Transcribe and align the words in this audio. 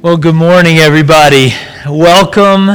Well, 0.00 0.16
good 0.16 0.36
morning, 0.36 0.78
everybody. 0.78 1.52
Welcome 1.84 2.70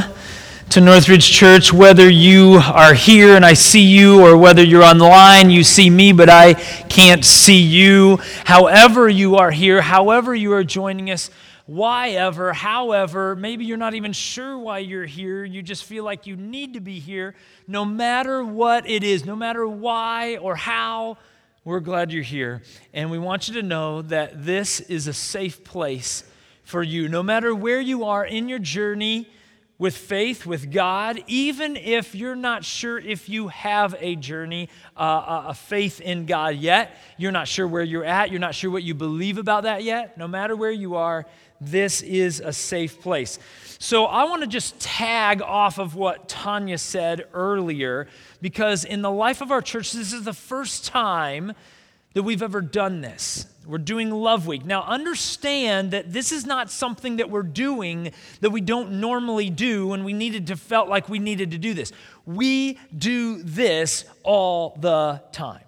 to 0.72 0.82
Northridge 0.82 1.32
Church. 1.32 1.72
Whether 1.72 2.10
you 2.10 2.60
are 2.66 2.94
here 2.94 3.38
and 3.38 3.46
I 3.46 3.54
see 3.54 3.80
you, 3.80 4.22
or 4.22 4.36
whether 4.38 4.62
you're 4.62 4.84
online, 4.84 5.50
you 5.50 5.64
see 5.64 5.90
me, 5.90 6.12
but 6.12 6.30
I 6.30 6.56
can't 6.56 7.24
see 7.24 7.62
you. 7.62 8.18
However, 8.44 9.08
you 9.08 9.38
are 9.38 9.52
here, 9.52 9.82
however, 9.82 10.36
you 10.36 10.52
are 10.52 10.66
joining 10.66 11.12
us, 11.12 11.30
why 11.66 12.10
ever, 12.10 12.52
however, 12.52 13.38
maybe 13.38 13.64
you're 13.64 13.78
not 13.78 13.94
even 13.94 14.12
sure 14.12 14.58
why 14.58 14.80
you're 14.80 15.06
here. 15.06 15.46
You 15.46 15.64
just 15.64 15.86
feel 15.86 16.04
like 16.04 16.28
you 16.28 16.36
need 16.36 16.74
to 16.74 16.82
be 16.82 17.00
here. 17.00 17.36
No 17.70 17.86
matter 17.86 18.44
what 18.44 18.86
it 18.90 19.02
is, 19.02 19.24
no 19.24 19.38
matter 19.38 19.66
why 19.66 20.36
or 20.36 20.58
how, 20.58 21.18
we're 21.64 21.80
glad 21.80 22.12
you're 22.12 22.22
here. 22.22 22.64
And 22.94 23.10
we 23.10 23.18
want 23.18 23.48
you 23.48 23.54
to 23.54 23.64
know 23.64 24.02
that 24.02 24.44
this 24.44 24.82
is 24.82 25.08
a 25.08 25.14
safe 25.14 25.64
place 25.64 26.26
for 26.74 26.82
you. 26.82 27.08
No 27.08 27.22
matter 27.22 27.54
where 27.54 27.80
you 27.80 28.06
are 28.06 28.26
in 28.26 28.50
your 28.50 28.58
journey 28.58 29.30
with 29.78 29.96
faith, 29.96 30.44
with 30.44 30.72
God, 30.72 31.24
even 31.28 31.78
if 31.78 32.16
you're 32.16 32.36
not 32.36 32.66
sure 32.66 32.98
if 32.98 33.30
you 33.30 33.50
have 33.50 33.96
a 34.00 34.16
journey, 34.16 34.70
uh, 34.98 35.44
a 35.50 35.54
faith 35.54 36.02
in 36.02 36.26
God 36.26 36.56
yet, 36.56 36.98
you're 37.16 37.32
not 37.32 37.48
sure 37.48 37.68
where 37.68 37.84
you're 37.84 38.04
at, 38.04 38.32
you're 38.32 38.40
not 38.40 38.56
sure 38.56 38.72
what 38.72 38.82
you 38.82 38.96
believe 38.96 39.38
about 39.38 39.64
that 39.64 39.84
yet, 39.84 40.18
no 40.18 40.28
matter 40.28 40.56
where 40.56 40.72
you 40.72 40.96
are, 40.96 41.28
this 41.62 42.02
is 42.02 42.40
a 42.40 42.52
safe 42.52 43.00
place. 43.00 43.38
So 43.78 44.06
I 44.06 44.24
want 44.24 44.42
to 44.42 44.48
just 44.48 44.80
tag 44.80 45.44
off 45.44 45.78
of 45.78 45.94
what 45.94 46.28
Tanya 46.28 46.80
said 46.80 47.28
earlier, 47.36 48.08
because 48.42 48.84
in 48.84 49.04
the 49.04 49.12
life 49.12 49.42
of 49.42 49.52
our 49.52 49.62
church, 49.62 49.92
this 49.92 50.12
is 50.12 50.24
the 50.24 50.34
first 50.34 50.86
time 50.86 51.54
that 52.14 52.24
we've 52.24 52.44
ever 52.44 52.62
done 52.62 53.02
this. 53.02 53.46
We're 53.66 53.78
doing 53.78 54.12
Love 54.12 54.46
Week. 54.46 54.66
Now, 54.66 54.84
understand 54.84 55.92
that 55.92 56.12
this 56.12 56.32
is 56.32 56.46
not 56.46 56.70
something 56.70 57.18
that 57.18 57.30
we're 57.30 57.44
doing 57.44 58.12
that 58.42 58.50
we 58.50 58.60
don't 58.60 59.00
normally 59.00 59.50
do, 59.50 59.94
and 59.94 60.04
we 60.04 60.12
needed 60.12 60.48
to 60.48 60.58
felt 60.58 60.90
like 60.90 61.08
we 61.08 61.20
needed 61.20 61.52
to 61.52 61.58
do 61.58 61.74
this. 61.74 61.94
We 62.26 62.78
do 62.96 63.42
this 63.42 64.04
all 64.24 64.78
the 64.80 65.22
time 65.32 65.64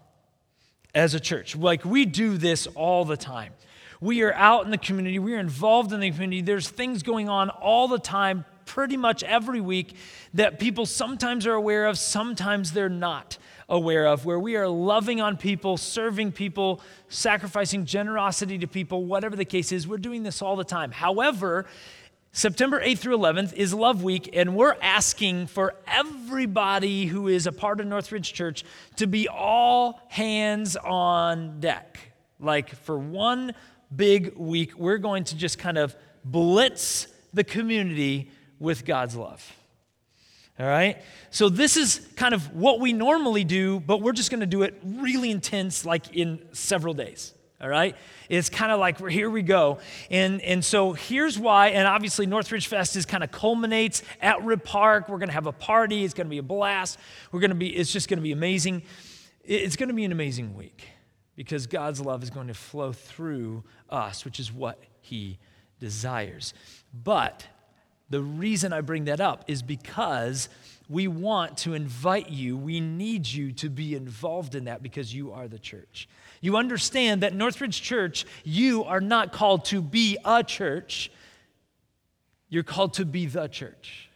as 0.94 1.14
a 1.14 1.20
church. 1.20 1.56
Like, 1.56 1.86
we 1.86 2.06
do 2.06 2.38
this 2.38 2.68
all 2.68 3.06
the 3.06 3.18
time. 3.18 3.54
We 4.02 4.24
are 4.24 4.34
out 4.34 4.66
in 4.66 4.72
the 4.72 4.78
community, 4.78 5.20
we 5.20 5.34
are 5.36 5.40
involved 5.40 5.94
in 5.94 6.02
the 6.02 6.12
community. 6.12 6.42
There's 6.42 6.70
things 6.70 7.02
going 7.02 7.30
on 7.30 7.50
all 7.50 7.88
the 7.88 7.98
time, 7.98 8.44
pretty 8.66 8.98
much 8.98 9.24
every 9.24 9.62
week, 9.62 9.96
that 10.34 10.60
people 10.60 10.86
sometimes 10.86 11.48
are 11.48 11.54
aware 11.54 11.86
of, 11.88 11.98
sometimes 11.98 12.74
they're 12.74 12.90
not 12.90 13.38
aware 13.68 14.08
of, 14.08 14.26
where 14.26 14.40
we 14.40 14.56
are 14.56 14.68
loving 14.68 15.22
on 15.22 15.38
people, 15.38 15.78
serving 15.78 16.32
people, 16.32 16.82
sacrificing 17.10 17.86
generosity 17.86 18.58
to 18.60 18.68
people, 18.68 19.06
whatever 19.06 19.36
the 19.36 19.46
case 19.46 19.72
is. 19.72 19.88
We're 19.88 19.98
doing 19.98 20.24
this 20.24 20.42
all 20.42 20.56
the 20.56 20.64
time. 20.64 20.92
However, 20.92 21.66
September 22.32 22.82
8th 22.82 23.00
through 23.00 23.18
11th 23.18 23.54
is 23.54 23.74
Love 23.74 24.04
Week, 24.04 24.30
and 24.34 24.56
we're 24.56 24.76
asking 24.82 25.48
for 25.48 25.74
everybody 25.88 27.06
who 27.06 27.28
is 27.28 27.48
a 27.48 27.52
part 27.52 27.80
of 27.80 27.88
Northridge 27.88 28.34
Church 28.34 28.66
to 28.98 29.08
be 29.08 29.30
all 29.30 30.02
hands 30.10 30.76
on 30.76 31.60
deck. 31.62 31.98
Like 32.40 32.76
for 32.76 32.98
one 32.98 33.54
big 33.96 34.36
week, 34.36 34.78
we're 34.78 34.98
going 34.98 35.24
to 35.26 35.38
just 35.38 35.58
kind 35.58 35.78
of 35.78 35.96
blitz 36.26 37.08
the 37.34 37.44
community 37.44 38.30
with 38.60 38.86
God's 38.86 39.16
love. 39.16 39.56
All 40.60 40.66
right? 40.66 41.02
So, 41.32 41.50
this 41.50 41.76
is 41.78 42.08
kind 42.16 42.34
of 42.34 42.54
what 42.56 42.80
we 42.80 42.94
normally 42.94 43.44
do, 43.44 43.80
but 43.80 44.02
we're 44.02 44.14
just 44.14 44.32
going 44.32 44.40
to 44.40 44.46
do 44.46 44.64
it 44.64 44.80
really 44.84 45.32
intense, 45.32 45.86
like 45.86 46.16
in 46.16 46.42
several 46.54 46.94
days. 46.94 47.34
All 47.62 47.70
right? 47.70 47.96
It's 48.30 48.50
kind 48.50 48.72
of 48.72 48.80
like, 48.80 49.00
here 49.10 49.30
we 49.30 49.42
go. 49.42 49.80
And, 50.12 50.42
and 50.42 50.64
so 50.64 50.92
here's 50.94 51.40
why, 51.40 51.70
and 51.70 51.88
obviously 51.88 52.26
Northridge 52.26 52.68
Fest 52.68 52.96
is 52.96 53.06
kind 53.06 53.24
of 53.24 53.32
culminates 53.32 54.04
at 54.22 54.44
Rip 54.44 54.66
Park. 54.66 55.08
We're 55.08 55.20
going 55.20 55.30
to 55.30 55.34
have 55.34 55.48
a 55.48 55.54
party. 55.54 56.04
It's 56.04 56.14
going 56.14 56.28
to 56.28 56.32
be 56.32 56.38
a 56.38 56.44
blast. 56.44 57.00
We're 57.32 57.40
going 57.40 57.52
to 57.52 57.56
be, 57.56 57.76
it's 57.76 57.92
just 57.92 58.10
going 58.10 58.18
to 58.18 58.24
be 58.24 58.34
amazing. 58.34 58.84
It's 59.44 59.78
going 59.78 59.90
to 59.90 59.96
be 59.96 60.04
an 60.04 60.12
amazing 60.12 60.56
week 60.56 60.90
because 61.36 61.66
God's 61.66 62.02
love 62.02 62.24
is 62.24 62.30
going 62.30 62.48
to 62.48 62.54
flow 62.54 62.92
through 62.92 63.64
us, 63.90 64.26
which 64.26 64.40
is 64.40 64.52
what 64.52 64.82
He 65.00 65.40
desires. 65.80 66.54
But 66.94 67.48
the 68.10 68.22
reason 68.22 68.72
I 68.74 68.82
bring 68.82 69.06
that 69.06 69.20
up 69.20 69.46
is 69.48 69.62
because 69.62 70.50
we 70.88 71.08
want 71.08 71.58
to 71.60 71.74
invite 71.74 72.30
you, 72.30 72.56
we 72.56 72.80
need 72.80 73.28
you 73.28 73.52
to 73.54 73.70
be 73.70 73.96
involved 73.96 74.54
in 74.54 74.66
that 74.66 74.84
because 74.84 75.14
you 75.14 75.32
are 75.32 75.48
the 75.48 75.58
church. 75.58 76.08
You 76.42 76.58
understand 76.58 77.24
that 77.24 77.34
Northridge 77.34 77.82
Church, 77.82 78.26
you 78.44 78.84
are 78.84 79.02
not 79.02 79.32
called 79.32 79.66
to 79.66 79.82
be 79.82 80.18
a 80.24 80.44
church, 80.44 81.12
you're 82.50 82.64
called 82.64 82.94
to 82.96 83.06
be 83.06 83.26
the 83.26 83.48
church. 83.48 84.10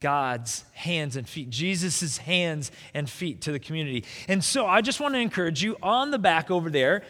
God's 0.00 0.64
hands 0.72 1.16
and 1.16 1.28
feet, 1.28 1.50
Jesus' 1.50 2.18
hands 2.18 2.70
and 2.94 3.08
feet 3.08 3.42
to 3.42 3.52
the 3.52 3.58
community. 3.58 4.04
And 4.28 4.42
so 4.42 4.66
I 4.66 4.80
just 4.80 5.00
want 5.00 5.14
to 5.14 5.20
encourage 5.20 5.62
you 5.62 5.76
on 5.82 6.10
the 6.10 6.18
back 6.18 6.50
over 6.50 6.70
there, 6.70 7.02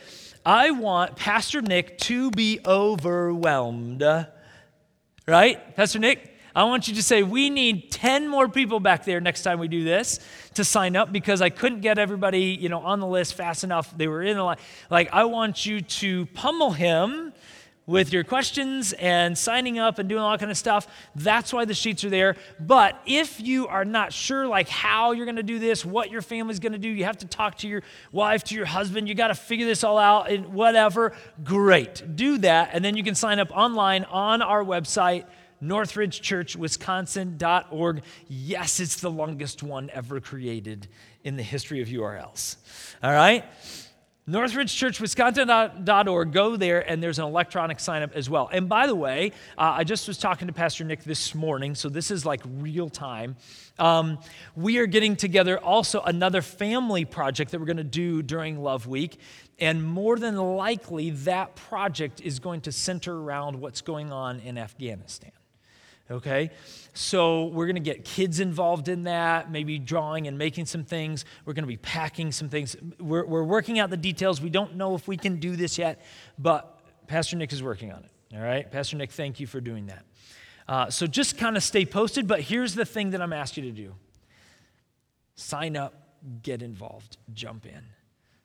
I 0.44 0.70
want 0.70 1.16
Pastor 1.16 1.60
Nick 1.60 1.98
to 1.98 2.30
be 2.30 2.60
overwhelmed 2.64 4.02
right? 5.28 5.74
Pastor 5.74 5.98
Nick, 5.98 6.36
I 6.54 6.62
want 6.64 6.86
you 6.86 6.94
to 6.94 7.02
say, 7.02 7.24
we 7.24 7.50
need 7.50 7.90
10 7.90 8.28
more 8.28 8.48
people 8.48 8.78
back 8.78 9.04
there 9.04 9.20
next 9.20 9.42
time 9.42 9.58
we 9.58 9.66
do 9.66 9.82
this 9.82 10.20
to 10.54 10.64
sign 10.64 10.94
up 10.94 11.12
because 11.12 11.42
I 11.42 11.50
couldn't 11.50 11.80
get 11.80 11.98
everybody, 11.98 12.56
you 12.58 12.68
know, 12.68 12.78
on 12.78 13.00
the 13.00 13.08
list 13.08 13.34
fast 13.34 13.64
enough. 13.64 13.92
They 13.98 14.06
were 14.06 14.22
in 14.22 14.36
the 14.36 14.44
line. 14.44 14.58
Like, 14.88 15.12
I 15.12 15.24
want 15.24 15.66
you 15.66 15.80
to 15.80 16.26
pummel 16.26 16.70
him 16.70 17.32
with 17.86 18.12
your 18.12 18.24
questions 18.24 18.92
and 18.94 19.38
signing 19.38 19.78
up 19.78 20.00
and 20.00 20.08
doing 20.08 20.20
all 20.20 20.32
that 20.32 20.40
kind 20.40 20.50
of 20.50 20.56
stuff. 20.56 20.88
That's 21.14 21.52
why 21.52 21.64
the 21.64 21.74
sheets 21.74 22.02
are 22.04 22.10
there. 22.10 22.34
But 22.58 23.00
if 23.06 23.40
you 23.40 23.68
are 23.68 23.84
not 23.84 24.12
sure, 24.12 24.48
like 24.48 24.68
how 24.68 25.12
you're 25.12 25.26
going 25.26 25.36
to 25.36 25.44
do 25.44 25.60
this, 25.60 25.84
what 25.84 26.10
your 26.10 26.22
family's 26.22 26.58
going 26.58 26.72
to 26.72 26.78
do, 26.78 26.88
you 26.88 27.04
have 27.04 27.18
to 27.18 27.26
talk 27.26 27.58
to 27.58 27.68
your 27.68 27.82
wife, 28.10 28.42
to 28.44 28.56
your 28.56 28.64
husband, 28.66 29.08
you 29.08 29.14
got 29.14 29.28
to 29.28 29.34
figure 29.34 29.66
this 29.66 29.84
all 29.84 29.98
out 29.98 30.30
and 30.30 30.52
whatever, 30.52 31.12
great. 31.44 32.16
Do 32.16 32.38
that. 32.38 32.70
And 32.72 32.84
then 32.84 32.96
you 32.96 33.04
can 33.04 33.14
sign 33.14 33.38
up 33.38 33.52
online 33.52 34.02
on 34.04 34.40
our 34.42 34.64
website, 34.64 35.26
northridgechurchwisconsin.org. 35.62 38.02
Yes, 38.28 38.80
it's 38.80 39.00
the 39.00 39.10
longest 39.10 39.62
one 39.62 39.90
ever 39.92 40.20
created 40.20 40.88
in 41.22 41.36
the 41.36 41.42
history 41.42 41.82
of 41.82 41.88
URLs. 41.88 42.56
All 43.02 43.12
right? 43.12 43.44
NorthridgeChurchWisconsin.org. 44.28 46.32
Go 46.32 46.56
there, 46.56 46.90
and 46.90 47.00
there's 47.00 47.20
an 47.20 47.26
electronic 47.26 47.78
sign 47.78 48.02
up 48.02 48.10
as 48.16 48.28
well. 48.28 48.50
And 48.52 48.68
by 48.68 48.88
the 48.88 48.94
way, 48.96 49.30
uh, 49.56 49.74
I 49.76 49.84
just 49.84 50.08
was 50.08 50.18
talking 50.18 50.48
to 50.48 50.52
Pastor 50.52 50.82
Nick 50.82 51.04
this 51.04 51.32
morning, 51.32 51.76
so 51.76 51.88
this 51.88 52.10
is 52.10 52.26
like 52.26 52.40
real 52.58 52.90
time. 52.90 53.36
Um, 53.78 54.18
we 54.56 54.78
are 54.78 54.86
getting 54.86 55.14
together 55.14 55.58
also 55.58 56.00
another 56.00 56.42
family 56.42 57.04
project 57.04 57.52
that 57.52 57.60
we're 57.60 57.66
going 57.66 57.76
to 57.76 57.84
do 57.84 58.20
during 58.20 58.60
Love 58.60 58.88
Week. 58.88 59.20
And 59.60 59.84
more 59.84 60.18
than 60.18 60.36
likely, 60.36 61.10
that 61.10 61.54
project 61.54 62.20
is 62.20 62.40
going 62.40 62.62
to 62.62 62.72
center 62.72 63.16
around 63.16 63.60
what's 63.60 63.80
going 63.80 64.10
on 64.10 64.40
in 64.40 64.58
Afghanistan 64.58 65.30
okay? 66.10 66.50
So 66.94 67.46
we're 67.46 67.66
to 67.76 67.80
get 67.80 68.04
kids 68.04 68.40
involved 68.40 68.88
in 68.88 69.04
that, 69.04 69.50
maybe 69.50 69.78
drawing 69.78 70.26
and 70.26 70.38
making 70.38 70.66
some 70.66 70.84
things. 70.84 71.24
We're 71.44 71.54
to 71.64 71.68
be 71.68 71.76
packing 71.76 72.32
some 72.32 72.48
things. 72.48 72.76
We're, 73.00 73.24
we're 73.24 73.42
working 73.42 73.78
out 73.78 73.90
the 73.90 73.96
details. 73.96 74.40
We 74.40 74.50
don't 74.50 74.76
know 74.76 74.94
if 74.94 75.06
we 75.08 75.16
can 75.16 75.36
do 75.36 75.56
this 75.56 75.78
yet, 75.78 76.04
but 76.38 76.80
Pastor 77.06 77.36
Nick 77.36 77.52
is 77.52 77.62
working 77.62 77.92
on 77.92 78.04
it, 78.04 78.36
all 78.36 78.42
right? 78.42 78.70
Pastor 78.70 78.96
Nick, 78.96 79.12
thank 79.12 79.40
you 79.40 79.46
for 79.46 79.60
doing 79.60 79.86
that. 79.86 80.04
Uh, 80.68 80.90
so 80.90 81.06
just 81.06 81.38
kind 81.38 81.56
of 81.56 81.62
stay 81.62 81.84
posted, 81.84 82.26
but 82.26 82.40
here's 82.40 82.74
the 82.74 82.84
thing 82.84 83.10
that 83.10 83.22
I'm 83.22 83.32
asking 83.32 83.64
you 83.64 83.72
to 83.72 83.76
do 83.76 83.94
sign 85.36 85.76
up, 85.76 85.94
get 86.42 86.62
involved, 86.62 87.18
jump 87.34 87.66
in 87.66 87.82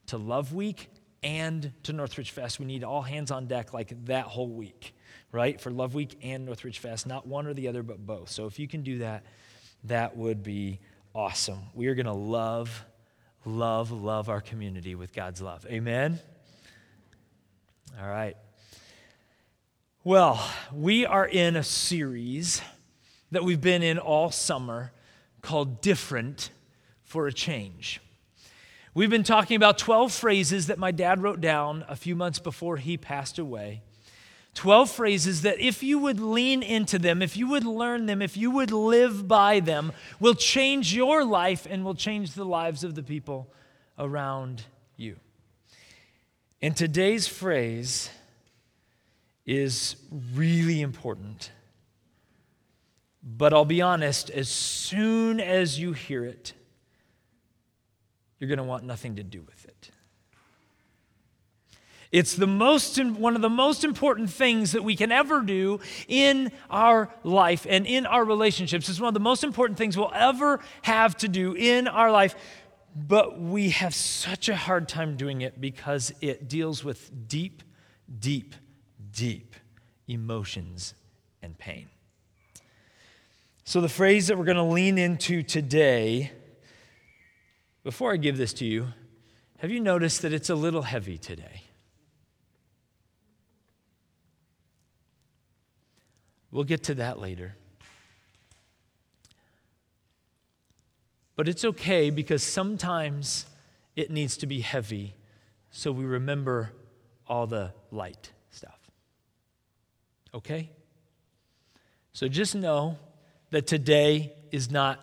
to 0.08 0.18
Love 0.18 0.54
Week 0.54 0.90
and 1.24 1.72
to 1.84 1.94
Northridge 1.94 2.32
Fest. 2.32 2.60
We 2.60 2.66
need 2.66 2.84
all 2.84 3.02
hands 3.02 3.32
on 3.32 3.48
deck 3.48 3.74
like 3.74 4.06
that 4.06 4.26
whole 4.26 4.50
week 4.50 4.94
right? 5.32 5.60
For 5.60 5.72
Love 5.72 5.94
Week 5.94 6.18
and 6.22 6.46
Northridge 6.46 6.80
Fest, 6.80 7.08
not 7.08 7.26
one 7.26 7.48
or 7.48 7.54
the 7.54 7.68
other, 7.68 7.84
but 7.84 8.06
both. 8.06 8.30
So 8.30 8.46
if 8.48 8.60
you 8.60 8.68
can 8.68 8.84
do 8.84 9.00
that, 9.00 9.24
that 9.86 10.16
would 10.18 10.44
be 10.44 10.80
awesome. 11.16 11.60
We 11.74 11.88
are 11.88 11.96
going 11.96 12.06
to 12.06 12.14
love, 12.14 12.86
love, 13.46 13.92
love 13.92 14.30
our 14.30 14.42
community 14.42 14.96
with 14.96 15.14
God's 15.14 15.42
love. 15.42 15.66
Amen? 15.68 16.20
All 18.00 18.10
right. 18.10 18.36
Well, 20.04 20.44
we 20.74 21.06
are 21.06 21.26
in 21.26 21.56
a 21.56 21.64
series 21.64 22.62
that 23.32 23.44
we've 23.44 23.62
been 23.62 23.84
in 23.84 23.98
all 23.98 24.32
summer 24.32 24.92
called 25.42 25.82
Different 25.82 26.50
for 27.04 27.28
a 27.28 27.34
Change. 27.34 28.02
We've 28.94 29.10
been 29.10 29.24
talking 29.24 29.56
about 29.56 29.78
12 29.78 30.12
phrases 30.12 30.68
that 30.68 30.78
my 30.78 30.92
dad 30.92 31.24
wrote 31.24 31.40
down 31.40 31.86
a 31.88 31.96
few 31.96 32.16
months 32.16 32.40
before 32.40 32.78
he 32.78 32.98
passed 32.98 33.40
away 33.40 33.84
12 34.54 34.92
phrases 34.92 35.44
that, 35.44 35.60
if 35.60 35.82
you 35.82 35.98
would 36.00 36.20
lean 36.20 36.62
into 36.62 37.00
them, 37.00 37.22
if 37.22 37.38
you 37.38 37.48
would 37.48 37.64
learn 37.64 38.06
them, 38.06 38.22
if 38.22 38.36
you 38.36 38.52
would 38.52 38.72
live 38.72 39.28
by 39.28 39.62
them, 39.62 39.94
will 40.20 40.34
change 40.34 40.94
your 40.94 41.24
life 41.24 41.66
and 41.70 41.86
will 41.86 41.96
change 41.96 42.34
the 42.34 42.44
lives 42.44 42.84
of 42.84 42.96
the 42.96 43.04
people 43.04 43.52
around 43.98 44.64
you. 44.98 45.16
And 46.62 46.76
today's 46.76 47.28
phrase 47.28 48.10
is 49.46 49.96
really 50.36 50.82
important. 50.82 51.52
But 53.24 53.54
I'll 53.54 53.66
be 53.66 53.82
honest, 53.82 54.30
as 54.30 54.50
soon 54.50 55.40
as 55.40 55.80
you 55.80 55.94
hear 55.94 56.26
it, 56.26 56.54
you're 58.42 58.48
going 58.48 58.58
to 58.58 58.64
want 58.64 58.84
nothing 58.84 59.18
to 59.18 59.24
do 59.24 59.44
with 59.44 59.66
it. 59.66 59.92
It's 62.12 62.36
the 62.36 62.48
most, 62.48 63.02
one 63.02 63.36
of 63.36 63.42
the 63.42 63.50
most 63.50 63.84
important 63.84 64.32
things 64.32 64.72
that 64.72 64.84
we 64.84 64.96
can 64.96 65.12
ever 65.12 65.42
do 65.42 65.80
in 66.08 66.52
our 66.70 67.10
life 67.24 67.66
and 67.70 67.86
in 67.86 68.06
our 68.08 68.26
relationships. 68.26 68.90
It's 68.90 69.00
one 69.00 69.08
of 69.10 69.14
the 69.14 69.22
most 69.22 69.44
important 69.44 69.78
things 69.78 69.96
we'll 69.96 70.12
ever 70.14 70.60
have 70.82 71.16
to 71.18 71.28
do 71.28 71.54
in 71.54 71.88
our 71.88 72.12
life. 72.12 72.36
But 72.96 73.40
we 73.40 73.70
have 73.70 73.94
such 73.94 74.50
a 74.50 74.56
hard 74.56 74.90
time 74.90 75.16
doing 75.16 75.42
it 75.42 75.62
because 75.62 76.12
it 76.20 76.50
deals 76.50 76.84
with 76.84 77.30
deep, 77.30 77.62
deep, 78.20 78.56
deep 79.14 79.56
emotions 80.08 80.96
and 81.44 81.58
pain. 81.58 81.90
So, 83.64 83.80
the 83.80 83.88
phrase 83.88 84.28
that 84.28 84.38
we're 84.38 84.46
going 84.46 84.58
to 84.58 84.64
lean 84.64 84.98
into 84.98 85.44
today, 85.44 86.32
before 87.84 88.14
I 88.14 88.18
give 88.18 88.38
this 88.38 88.54
to 88.54 88.66
you, 88.66 88.88
have 89.58 89.72
you 89.72 89.80
noticed 89.80 90.22
that 90.22 90.34
it's 90.34 90.50
a 90.50 90.56
little 90.56 90.84
heavy 90.84 91.18
today? 91.18 91.64
We'll 96.52 96.64
get 96.64 96.84
to 96.84 96.96
that 96.96 97.20
later. 97.20 97.56
But 101.36 101.48
it's 101.48 101.64
okay 101.64 102.10
because 102.10 102.44
sometimes 102.44 103.46
it 103.96 104.12
needs 104.12 104.38
to 104.38 104.48
be 104.48 104.60
heavy 104.60 105.16
so 105.72 105.92
we 105.92 106.04
remember 106.04 106.72
all 107.28 107.48
the 107.48 107.74
light 107.92 108.32
stuff. 108.52 108.80
Okay? 110.34 110.70
So 112.14 112.28
just 112.28 112.56
know 112.56 112.98
that 113.52 113.68
today 113.68 114.34
is 114.52 114.70
not 114.70 115.00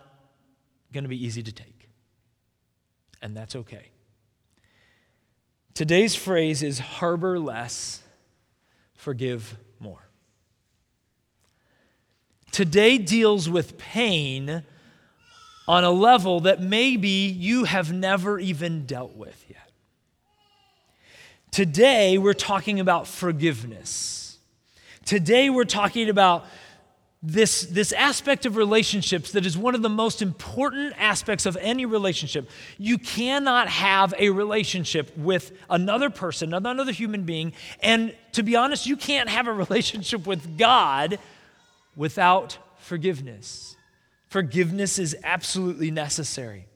going 0.93 1.03
to 1.03 1.09
be 1.09 1.23
easy 1.23 1.41
to 1.41 1.51
take. 1.51 1.78
And 3.21 3.35
that's 3.35 3.55
okay. 3.55 3.89
Today's 5.73 6.15
phrase 6.15 6.61
is 6.63 6.79
harbor 6.79 7.39
less, 7.39 8.01
forgive 8.95 9.57
more. 9.79 10.09
Today 12.51 12.97
deals 12.97 13.49
with 13.49 13.77
pain 13.77 14.63
on 15.67 15.83
a 15.83 15.91
level 15.91 16.41
that 16.41 16.61
maybe 16.61 17.07
you 17.07 17.65
have 17.65 17.93
never 17.93 18.39
even 18.39 18.85
dealt 18.85 19.15
with 19.15 19.45
yet. 19.47 19.69
Today, 21.51 22.17
we're 22.17 22.33
talking 22.33 22.79
about 22.79 23.07
forgiveness. 23.07 24.37
Today, 25.05 25.49
we're 25.49 25.65
talking 25.65 26.09
about 26.09 26.45
this, 27.21 27.63
this 27.63 27.91
aspect 27.91 28.45
of 28.45 28.55
relationships 28.55 29.33
that 29.33 29.45
is 29.45 29.57
one 29.57 29.75
of 29.75 29.81
the 29.81 29.89
most 29.89 30.21
important 30.21 30.93
aspects 30.97 31.45
of 31.45 31.57
any 31.59 31.85
relationship. 31.85 32.49
You 32.77 32.97
cannot 32.97 33.67
have 33.67 34.13
a 34.17 34.29
relationship 34.29 35.15
with 35.17 35.51
another 35.69 36.09
person, 36.09 36.53
another 36.53 36.93
human 36.93 37.23
being, 37.23 37.51
and 37.81 38.15
to 38.33 38.43
be 38.43 38.55
honest, 38.55 38.85
you 38.85 38.95
can't 38.95 39.27
have 39.27 39.47
a 39.47 39.53
relationship 39.69 40.25
with 40.25 40.57
God 40.57 41.19
without 41.95 42.57
forgiveness. 42.77 43.75
Forgiveness 44.27 44.97
is 44.97 45.17
absolutely 45.23 45.91
necessary. 45.91 46.67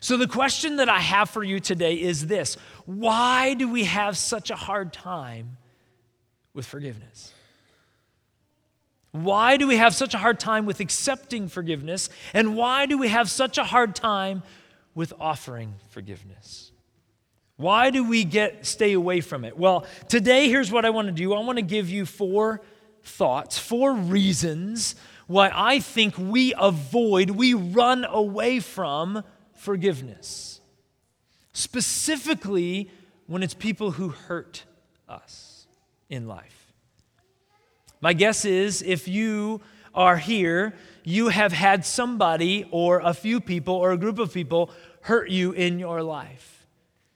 So, 0.00 0.16
the 0.16 0.26
question 0.26 0.76
that 0.76 0.88
I 0.88 0.98
have 0.98 1.30
for 1.30 1.44
you 1.44 1.60
today 1.60 1.94
is 1.94 2.26
this 2.26 2.56
Why 2.86 3.54
do 3.54 3.68
we 3.68 3.84
have 3.84 4.16
such 4.16 4.50
a 4.50 4.56
hard 4.56 4.92
time 4.92 5.58
with 6.54 6.66
forgiveness? 6.66 7.32
Why 9.12 9.58
do 9.58 9.68
we 9.68 9.76
have 9.76 9.94
such 9.94 10.14
a 10.14 10.18
hard 10.18 10.40
time 10.40 10.64
with 10.64 10.80
accepting 10.80 11.48
forgiveness? 11.48 12.08
And 12.32 12.56
why 12.56 12.86
do 12.86 12.96
we 12.96 13.08
have 13.08 13.30
such 13.30 13.58
a 13.58 13.64
hard 13.64 13.94
time 13.94 14.42
with 14.94 15.12
offering 15.20 15.74
forgiveness? 15.90 16.72
Why 17.56 17.90
do 17.90 18.08
we 18.08 18.24
get 18.24 18.66
stay 18.66 18.94
away 18.94 19.20
from 19.20 19.44
it? 19.44 19.56
Well, 19.56 19.86
today 20.08 20.48
here's 20.48 20.72
what 20.72 20.84
I 20.86 20.90
want 20.90 21.08
to 21.08 21.12
do. 21.12 21.34
I 21.34 21.40
want 21.40 21.58
to 21.58 21.62
give 21.62 21.90
you 21.90 22.06
four 22.06 22.62
thoughts, 23.02 23.58
four 23.58 23.92
reasons 23.92 24.96
why 25.26 25.50
I 25.54 25.78
think 25.80 26.16
we 26.18 26.54
avoid, 26.58 27.30
we 27.30 27.54
run 27.54 28.04
away 28.04 28.60
from 28.60 29.22
forgiveness. 29.54 30.60
Specifically 31.52 32.90
when 33.26 33.42
it's 33.42 33.54
people 33.54 33.92
who 33.92 34.08
hurt 34.08 34.64
us 35.08 35.66
in 36.08 36.26
life. 36.26 36.71
My 38.02 38.12
guess 38.12 38.44
is 38.44 38.82
if 38.82 39.06
you 39.06 39.60
are 39.94 40.16
here, 40.16 40.74
you 41.04 41.28
have 41.28 41.52
had 41.52 41.86
somebody 41.86 42.66
or 42.72 42.98
a 42.98 43.14
few 43.14 43.40
people 43.40 43.74
or 43.74 43.92
a 43.92 43.96
group 43.96 44.18
of 44.18 44.34
people 44.34 44.70
hurt 45.02 45.30
you 45.30 45.52
in 45.52 45.78
your 45.78 46.02
life. 46.02 46.66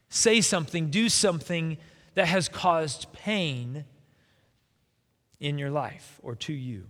Say 0.09 0.41
something, 0.41 0.88
do 0.88 1.09
something 1.09 1.77
that 2.15 2.29
has 2.29 2.49
caused 2.49 3.12
pain 3.12 3.85
in 5.41 5.59
your 5.59 5.71
life 5.71 6.21
or 6.23 6.37
to 6.37 6.53
you? 6.53 6.87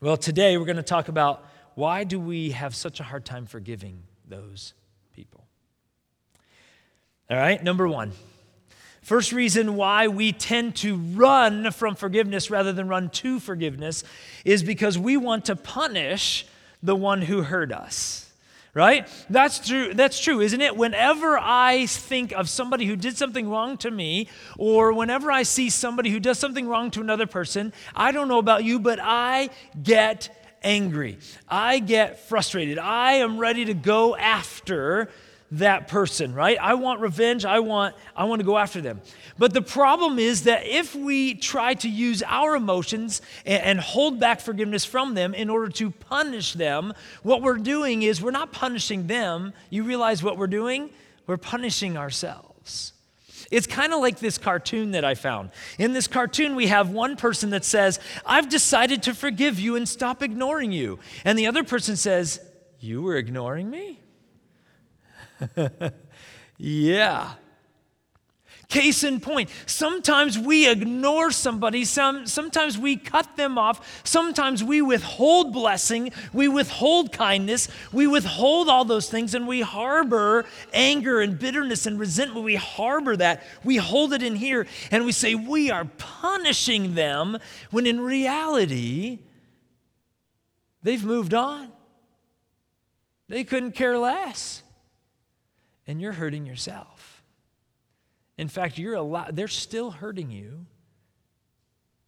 Well, 0.00 0.16
today 0.16 0.56
we're 0.56 0.64
going 0.64 0.76
to 0.76 0.82
talk 0.82 1.08
about 1.08 1.44
why 1.74 2.04
do 2.04 2.18
we 2.18 2.50
have 2.52 2.74
such 2.74 2.98
a 2.98 3.02
hard 3.02 3.26
time 3.26 3.44
forgiving 3.44 4.04
those 4.26 4.72
people? 5.14 5.46
All 7.28 7.36
right, 7.36 7.62
number 7.62 7.86
one. 7.86 8.12
First 9.02 9.32
reason 9.32 9.76
why 9.76 10.08
we 10.08 10.32
tend 10.32 10.76
to 10.76 10.96
run 10.96 11.70
from 11.72 11.94
forgiveness 11.94 12.50
rather 12.50 12.72
than 12.72 12.88
run 12.88 13.10
to 13.10 13.40
forgiveness 13.40 14.04
is 14.44 14.62
because 14.62 14.98
we 14.98 15.16
want 15.16 15.46
to 15.46 15.56
punish 15.56 16.46
the 16.82 16.96
one 16.96 17.22
who 17.22 17.42
hurt 17.42 17.72
us 17.72 18.26
right? 18.72 19.08
That's 19.28 19.66
true 19.66 19.94
that's 19.94 20.20
true 20.20 20.40
isn't 20.40 20.60
it? 20.60 20.76
Whenever 20.76 21.36
i 21.36 21.86
think 21.86 22.30
of 22.32 22.48
somebody 22.48 22.86
who 22.86 22.94
did 22.94 23.16
something 23.16 23.50
wrong 23.50 23.76
to 23.78 23.90
me 23.90 24.28
or 24.56 24.92
whenever 24.92 25.32
i 25.32 25.42
see 25.42 25.70
somebody 25.70 26.08
who 26.08 26.20
does 26.20 26.38
something 26.38 26.68
wrong 26.68 26.92
to 26.92 27.00
another 27.00 27.26
person 27.26 27.72
i 27.96 28.12
don't 28.12 28.28
know 28.28 28.38
about 28.38 28.62
you 28.62 28.78
but 28.78 29.00
i 29.02 29.50
get 29.82 30.28
angry. 30.62 31.18
I 31.48 31.78
get 31.78 32.20
frustrated. 32.20 32.78
I 32.78 33.14
am 33.14 33.38
ready 33.38 33.64
to 33.66 33.74
go 33.74 34.16
after 34.16 35.10
that 35.52 35.88
person, 35.88 36.32
right? 36.32 36.56
I 36.60 36.74
want 36.74 37.00
revenge. 37.00 37.44
I 37.44 37.58
want 37.58 37.96
I 38.14 38.24
want 38.24 38.40
to 38.40 38.46
go 38.46 38.56
after 38.56 38.80
them. 38.80 39.00
But 39.38 39.52
the 39.52 39.62
problem 39.62 40.18
is 40.18 40.44
that 40.44 40.66
if 40.66 40.94
we 40.94 41.34
try 41.34 41.74
to 41.74 41.88
use 41.88 42.22
our 42.24 42.54
emotions 42.54 43.20
and, 43.44 43.62
and, 43.62 43.80
hold 43.80 44.20
back 44.20 44.40
forgiveness 44.40 44.84
from 44.84 45.14
them 45.14 45.34
in 45.34 45.50
order 45.50 45.68
to 45.70 45.90
punish 45.90 46.52
them, 46.52 46.92
what 47.22 47.42
we're 47.42 47.56
doing 47.56 48.02
is 48.02 48.22
we're 48.22 48.30
not 48.30 48.52
punishing 48.52 49.06
them. 49.06 49.52
You 49.70 49.82
realize 49.82 50.22
what 50.22 50.36
we're 50.36 50.46
doing? 50.46 50.90
We're 51.26 51.36
punishing 51.36 51.96
ourselves. 51.96 52.92
It's 53.50 53.66
kind 53.66 53.92
of 53.92 54.00
like 54.00 54.20
this 54.20 54.38
cartoon 54.38 54.92
that 54.92 55.04
I 55.04 55.14
found. 55.14 55.50
In 55.78 55.92
this 55.92 56.06
cartoon, 56.06 56.54
we 56.54 56.68
have 56.68 56.90
one 56.90 57.16
person 57.16 57.50
that 57.50 57.64
says, 57.64 57.98
I've 58.24 58.48
decided 58.48 59.02
to 59.04 59.14
forgive 59.14 59.58
you 59.58 59.74
and 59.74 59.88
stop 59.88 60.22
ignoring 60.22 60.70
you. 60.70 61.00
And 61.24 61.36
the 61.36 61.48
other 61.48 61.64
person 61.64 61.96
says, 61.96 62.40
You 62.78 63.02
were 63.02 63.16
ignoring 63.16 63.68
me? 63.68 64.00
yeah. 66.58 67.34
Case 68.70 69.02
in 69.02 69.18
point, 69.18 69.50
sometimes 69.66 70.38
we 70.38 70.70
ignore 70.70 71.32
somebody, 71.32 71.84
some, 71.84 72.28
sometimes 72.28 72.78
we 72.78 72.96
cut 72.96 73.36
them 73.36 73.58
off, 73.58 74.04
sometimes 74.04 74.62
we 74.62 74.80
withhold 74.80 75.52
blessing, 75.52 76.12
we 76.32 76.46
withhold 76.46 77.10
kindness, 77.10 77.66
we 77.92 78.06
withhold 78.06 78.68
all 78.68 78.84
those 78.84 79.10
things, 79.10 79.34
and 79.34 79.48
we 79.48 79.60
harbor 79.60 80.46
anger 80.72 81.20
and 81.20 81.36
bitterness 81.36 81.84
and 81.84 81.98
resentment. 81.98 82.44
We 82.44 82.54
harbor 82.54 83.16
that, 83.16 83.42
we 83.64 83.76
hold 83.76 84.12
it 84.12 84.22
in 84.22 84.36
here, 84.36 84.68
and 84.92 85.04
we 85.04 85.10
say 85.10 85.34
we 85.34 85.72
are 85.72 85.86
punishing 85.98 86.94
them 86.94 87.38
when 87.72 87.86
in 87.88 88.00
reality, 88.00 89.18
they've 90.84 91.04
moved 91.04 91.34
on. 91.34 91.72
They 93.26 93.42
couldn't 93.42 93.72
care 93.72 93.98
less 93.98 94.62
and 95.90 96.00
you're 96.00 96.12
hurting 96.12 96.46
yourself. 96.46 97.24
In 98.38 98.46
fact, 98.46 98.78
you're 98.78 98.94
a 98.94 99.02
lot, 99.02 99.34
they're 99.34 99.48
still 99.48 99.90
hurting 99.90 100.30
you 100.30 100.66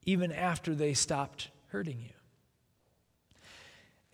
even 0.06 0.30
after 0.30 0.74
they 0.74 0.94
stopped 0.94 1.48
hurting 1.68 2.00
you. 2.00 2.14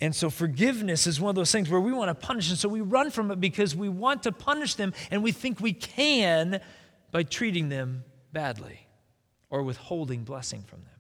And 0.01 0.15
so 0.15 0.31
forgiveness 0.31 1.07
is 1.07 1.21
one 1.21 1.29
of 1.29 1.37
those 1.37 1.53
things 1.53 1.69
where 1.69 1.81
we 1.81 1.93
want 1.93 2.09
to 2.09 2.15
punish, 2.15 2.49
and 2.49 2.59
so 2.59 2.69
we 2.69 2.81
run 2.81 3.11
from 3.11 3.31
it 3.31 3.41
because 3.41 3.77
we 3.77 3.91
want 3.91 4.23
to 4.23 4.33
punish 4.33 4.75
them 4.75 4.95
and 5.11 5.23
we 5.23 5.33
think 5.33 5.61
we 5.61 5.75
can 5.75 6.61
by 7.11 7.23
treating 7.23 7.69
them 7.69 8.05
badly 8.33 8.87
or 9.51 9.63
withholding 9.63 10.25
blessing 10.25 10.63
from 10.63 10.81
them. 10.81 10.98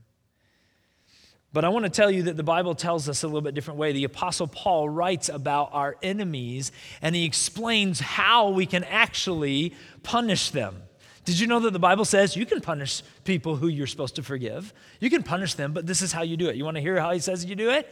But 1.52 1.64
I 1.64 1.70
want 1.70 1.84
to 1.84 1.90
tell 1.90 2.10
you 2.10 2.24
that 2.24 2.36
the 2.36 2.42
Bible 2.42 2.74
tells 2.74 3.08
us 3.08 3.22
a 3.22 3.26
little 3.26 3.40
bit 3.40 3.54
different 3.54 3.78
way. 3.78 3.92
The 3.92 4.04
Apostle 4.04 4.46
Paul 4.46 4.88
writes 4.88 5.28
about 5.30 5.70
our 5.72 5.96
enemies 6.02 6.72
and 7.00 7.14
he 7.14 7.24
explains 7.24 8.00
how 8.00 8.50
we 8.50 8.66
can 8.66 8.84
actually 8.84 9.74
punish 10.02 10.50
them. 10.50 10.82
Did 11.24 11.40
you 11.40 11.46
know 11.46 11.60
that 11.60 11.72
the 11.72 11.78
Bible 11.78 12.04
says 12.04 12.36
you 12.36 12.46
can 12.46 12.60
punish 12.60 13.02
people 13.24 13.56
who 13.56 13.68
you're 13.68 13.86
supposed 13.86 14.16
to 14.16 14.22
forgive? 14.22 14.72
You 15.00 15.10
can 15.10 15.22
punish 15.22 15.54
them, 15.54 15.72
but 15.72 15.86
this 15.86 16.02
is 16.02 16.12
how 16.12 16.22
you 16.22 16.36
do 16.36 16.48
it. 16.48 16.56
You 16.56 16.64
want 16.64 16.76
to 16.76 16.80
hear 16.80 16.98
how 17.00 17.12
he 17.12 17.18
says 17.18 17.44
you 17.44 17.54
do 17.54 17.70
it? 17.70 17.88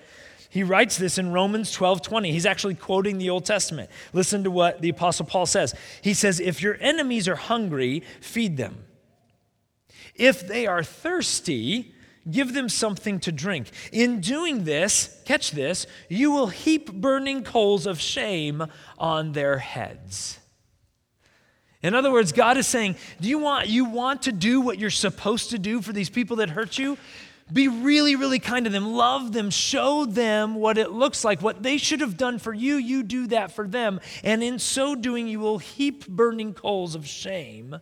He 0.49 0.63
writes 0.63 0.97
this 0.97 1.19
in 1.19 1.33
Romans 1.33 1.73
12 1.73 2.03
20. 2.03 2.33
He's 2.33 2.47
actually 2.47 2.75
quoting 2.75 3.19
the 3.19 3.31
Old 3.31 3.45
Testament. 3.45 3.91
Listen 4.13 4.45
to 4.45 4.51
what 4.51 4.81
the 4.81 4.89
Apostle 4.91 5.27
Paul 5.27 5.45
says. 5.45 5.75
He 6.03 6.15
says, 6.15 6.41
If 6.41 6.63
your 6.63 6.77
enemies 6.81 7.29
are 7.29 7.37
hungry, 7.37 8.03
feed 8.21 8.57
them. 8.57 8.85
If 10.15 10.47
they 10.47 10.67
are 10.67 10.83
thirsty, 10.83 11.95
give 12.31 12.55
them 12.55 12.69
something 12.69 13.21
to 13.21 13.33
drink. 13.33 13.71
In 13.93 14.21
doing 14.21 14.65
this, 14.65 15.21
catch 15.25 15.51
this, 15.51 15.87
you 16.09 16.31
will 16.31 16.49
heap 16.49 16.93
burning 16.93 17.45
coals 17.45 17.87
of 17.87 18.01
shame 18.01 18.67
on 18.99 19.33
their 19.33 19.59
heads. 19.59 20.39
In 21.83 21.95
other 21.95 22.11
words, 22.11 22.33
God 22.33 22.57
is 22.57 22.67
saying, 22.67 22.97
Do 23.21 23.29
you 23.29 23.39
want, 23.39 23.69
you 23.69 23.85
want 23.85 24.23
to 24.23 24.33
do 24.33 24.61
what 24.61 24.79
you're 24.79 24.91
supposed 24.91 25.51
to 25.51 25.59
do 25.59 25.81
for 25.81 25.93
these 25.93 26.11
people 26.11 26.37
that 26.37 26.51
hurt 26.51 26.79
you? 26.79 26.99
Be 27.53 27.69
really, 27.69 28.17
really 28.17 28.41
kind 28.41 28.65
to 28.65 28.71
them. 28.71 28.93
Love 28.93 29.33
them. 29.33 29.51
Show 29.51 30.05
them 30.05 30.57
what 30.57 30.79
it 30.79 30.91
looks 30.91 31.23
like. 31.23 31.43
What 31.43 31.63
they 31.63 31.79
should 31.79 32.01
have 32.01 32.17
done 32.17 32.41
for 32.41 32.53
you, 32.53 32.75
you 32.75 33.05
do 33.05 33.29
that 33.29 33.53
for 33.53 33.69
them. 33.69 34.01
And 34.25 34.43
in 34.43 34.59
so 34.59 34.97
doing, 34.97 35.29
you 35.29 35.39
will 35.39 35.59
heap 35.59 36.09
burning 36.09 36.55
coals 36.55 36.97
of 36.97 37.07
shame 37.07 37.77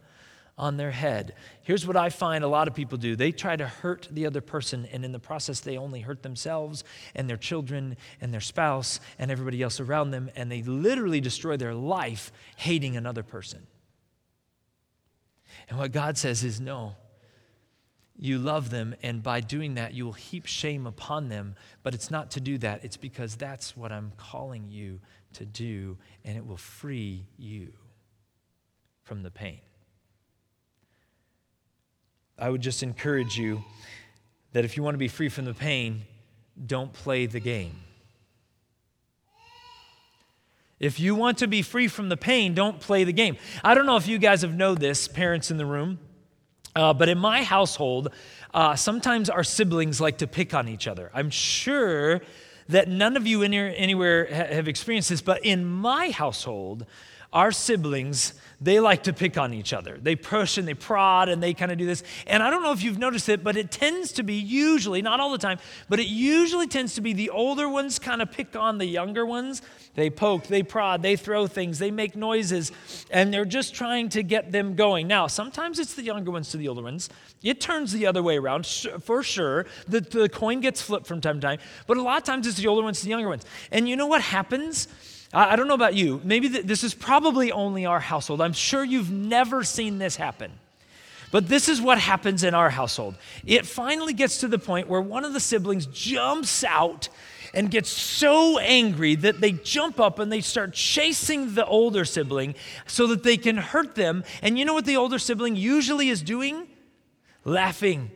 on 0.59 0.77
their 0.77 0.91
head. 0.91 1.35
Here's 1.65 1.87
what 1.87 1.97
I 1.97 2.11
find 2.11 2.45
a 2.45 2.49
lot 2.49 2.69
of 2.69 2.75
people 2.75 2.99
do 2.99 3.17
they 3.17 3.33
try 3.33 3.57
to 3.57 3.67
hurt 3.67 4.07
the 4.11 4.27
other 4.27 4.43
person, 4.43 4.87
and 4.93 5.05
in 5.05 5.13
the 5.13 5.19
process, 5.19 5.61
they 5.61 5.79
only 5.79 6.01
hurt 6.01 6.23
themselves 6.23 6.85
and 7.15 7.29
their 7.29 7.39
children 7.39 7.97
and 8.21 8.33
their 8.33 8.41
spouse 8.41 9.01
and 9.19 9.31
everybody 9.31 9.63
else 9.63 9.81
around 9.81 10.11
them, 10.11 10.31
and 10.37 10.53
they 10.53 10.63
literally 10.63 11.21
destroy 11.21 11.57
their 11.57 11.75
life 11.75 12.31
hating 12.57 12.97
another 12.97 13.23
person. 13.23 13.67
And 15.71 15.79
what 15.79 15.91
God 15.91 16.19
says 16.19 16.45
is, 16.45 16.61
no, 16.61 16.97
you 18.17 18.39
love 18.39 18.69
them, 18.69 18.95
and 19.03 19.23
by 19.23 19.41
doing 19.41 19.75
that, 19.75 19.95
you 19.95 20.05
will 20.05 20.13
heap 20.13 20.45
shame 20.45 20.87
upon 20.87 21.31
them. 21.31 21.57
But 21.83 21.95
it's 21.95 22.11
not 22.11 22.31
to 22.33 22.41
do 22.41 22.59
that, 22.59 22.85
it's 22.85 22.99
because 22.99 23.37
that's 23.37 23.75
what 23.75 23.91
I'm 23.91 24.13
calling 24.19 24.69
you 24.69 25.01
to 25.33 25.47
do, 25.47 25.97
and 26.27 26.37
it 26.37 26.47
will 26.47 26.59
free 26.59 27.25
you 27.39 27.73
from 29.03 29.23
the 29.23 29.31
pain. 29.31 29.61
I 32.39 32.51
would 32.51 32.61
just 32.61 32.83
encourage 32.83 33.39
you 33.39 33.65
that 34.53 34.65
if 34.65 34.77
you 34.77 34.83
want 34.83 34.95
to 34.95 34.99
be 34.99 35.09
free 35.09 35.29
from 35.29 35.45
the 35.45 35.55
pain, 35.55 36.03
don't 36.67 36.93
play 36.93 37.27
the 37.27 37.41
game. 37.41 37.81
If 40.81 40.99
you 40.99 41.15
want 41.15 41.39
to 41.39 41.47
be 41.47 41.63
free 41.63 41.89
from 41.89 42.09
the 42.09 42.17
pain, 42.17 42.55
don't 42.55 42.81
play 42.81 43.05
the 43.05 43.13
game. 43.13 43.37
I 43.63 43.75
don't 43.75 43.87
know 43.87 43.97
if 43.97 44.09
you 44.09 44.19
guys 44.19 44.43
have 44.43 44.55
know 44.55 44.75
this, 44.75 45.07
parents 45.07 45.51
in 45.51 45.57
the 45.57 45.67
room, 45.67 45.99
uh, 46.75 46.93
but 46.93 47.09
in 47.09 47.19
my 47.19 47.43
household, 47.43 48.13
uh, 48.53 48.75
sometimes 48.75 49.31
our 49.31 49.45
siblings 49.45 50.01
like 50.01 50.19
to 50.19 50.27
pick 50.27 50.53
on 50.53 50.69
each 50.69 50.89
other. 50.89 51.11
I'm 51.15 51.31
sure 51.31 52.21
that 52.69 52.89
none 52.89 53.17
of 53.17 53.27
you 53.27 53.43
in 53.43 53.53
here, 53.53 53.73
anywhere 53.77 54.27
have 54.27 54.69
experienced 54.69 55.11
this, 55.11 55.23
but 55.23 55.45
in 55.45 55.65
my 55.65 56.11
household, 56.11 56.87
our 57.35 57.51
siblings, 57.51 58.33
they 58.61 58.81
like 58.81 59.03
to 59.03 59.13
pick 59.13 59.37
on 59.37 59.53
each 59.53 59.73
other. 59.73 59.99
They 60.01 60.15
push 60.15 60.57
and 60.57 60.67
they 60.67 60.75
prod 60.75 61.29
and 61.29 61.43
they 61.43 61.53
kind 61.53 61.73
of 61.73 61.77
do 61.77 61.85
this. 61.85 62.03
And 62.27 62.43
I 62.43 62.49
don't 62.49 62.63
know 62.63 62.73
if 62.73 62.83
you've 62.83 62.99
noticed 62.99 63.29
it, 63.29 63.43
but 63.43 63.57
it 63.57 63.71
tends 63.71 64.13
to 64.13 64.23
be 64.23 64.35
usually, 64.35 65.03
not 65.03 65.21
all 65.21 65.33
the 65.33 65.39
time, 65.39 65.59
but 65.89 65.99
it 65.99 66.07
usually 66.07 66.69
tends 66.69 66.95
to 66.95 67.01
be 67.01 67.13
the 67.13 67.31
older 67.31 67.69
ones 67.69 67.99
kind 67.99 68.23
of 68.23 68.31
pick 68.31 68.55
on 68.55 68.79
the 68.79 68.87
younger 68.87 69.27
ones. 69.27 69.61
They 69.97 70.09
poke, 70.09 70.47
they 70.47 70.63
prod, 70.63 71.03
they 71.03 71.17
throw 71.17 71.47
things, 71.47 71.79
they 71.79 71.91
make 71.91 72.17
noises, 72.17 72.73
and 73.11 73.35
they're 73.35 73.45
just 73.45 73.75
trying 73.75 74.09
to 74.11 74.23
get 74.23 74.53
them 74.53 74.77
going. 74.77 75.09
Now, 75.09 75.27
sometimes 75.27 75.79
it's 75.79 75.95
the 75.95 76.03
younger 76.03 76.31
ones 76.31 76.51
to 76.51 76.57
the 76.57 76.69
older 76.69 76.83
ones. 76.83 77.11
It 77.43 77.61
turns 77.61 77.93
the 77.93 78.07
other 78.07 78.23
way 78.23 78.39
around, 78.39 78.67
for 78.67 79.23
sure. 79.23 79.67
The, 79.89 80.01
the 80.01 80.29
coin 80.29 80.61
gets 80.61 80.81
flipped 80.81 81.07
from 81.07 81.21
time 81.21 81.41
to 81.41 81.47
time, 81.47 81.59
but 81.87 81.97
a 81.97 82.03
lot 82.03 82.19
of 82.19 82.25
times 82.25 82.47
it's 82.47 82.57
the 82.57 82.69
older 82.69 82.83
ones 82.83 83.01
to 83.01 83.05
the 83.05 83.11
younger 83.11 83.29
ones. 83.29 83.45
And 83.73 83.89
you 83.89 83.97
know 83.97 84.07
what 84.07 84.23
happens? 84.23 84.89
I, 85.35 85.57
don't 85.57 85.69
know 85.69 85.75
about 85.75 85.95
you. 85.95 86.21
Maybe 86.25 86.49
this 86.49 86.85
is 86.85 86.95
probably 86.95 87.51
only 87.51 87.87
our 87.87 88.01
household. 88.01 88.41
I'm 88.41 88.53
sure 88.53 88.85
you've 88.85 89.11
never 89.11 89.65
seen 89.65 89.99
this 89.99 90.17
happen. 90.17 90.53
But 91.31 91.49
this 91.49 91.69
is 91.69 91.81
what 91.81 91.99
happens 91.99 92.45
in 92.45 92.55
our 92.55 92.71
household. 92.71 93.17
It 93.45 93.67
finally 93.67 94.13
gets 94.13 94.39
to 94.39 94.49
the 94.49 94.59
point 94.59 94.89
where 94.89 95.01
one 95.01 95.25
of 95.25 95.33
the 95.33 95.41
siblings 95.41 95.87
jumps 95.87 96.63
out 96.63 97.09
and 97.53 97.71
gets 97.71 97.89
so 97.89 98.59
angry 98.59 99.17
that 99.17 99.41
they 99.41 99.53
jump 99.53 99.99
up 99.99 100.19
and 100.19 100.31
they 100.31 100.41
start 100.41 100.75
chasing 100.75 101.55
the 101.55 101.67
older 101.67 102.05
sibling 102.05 102.55
so 102.87 103.09
that 103.09 103.25
they 103.25 103.37
can 103.37 103.57
hurt 103.57 103.97
them. 103.97 104.23
And 104.43 104.59
you 104.59 104.65
know 104.65 104.75
what 104.75 104.85
the 104.85 104.97
older 104.97 105.19
sibling 105.19 105.57
usually 105.57 106.09
is 106.09 106.23
doing? 106.23 106.69
Laughing. 107.45 108.11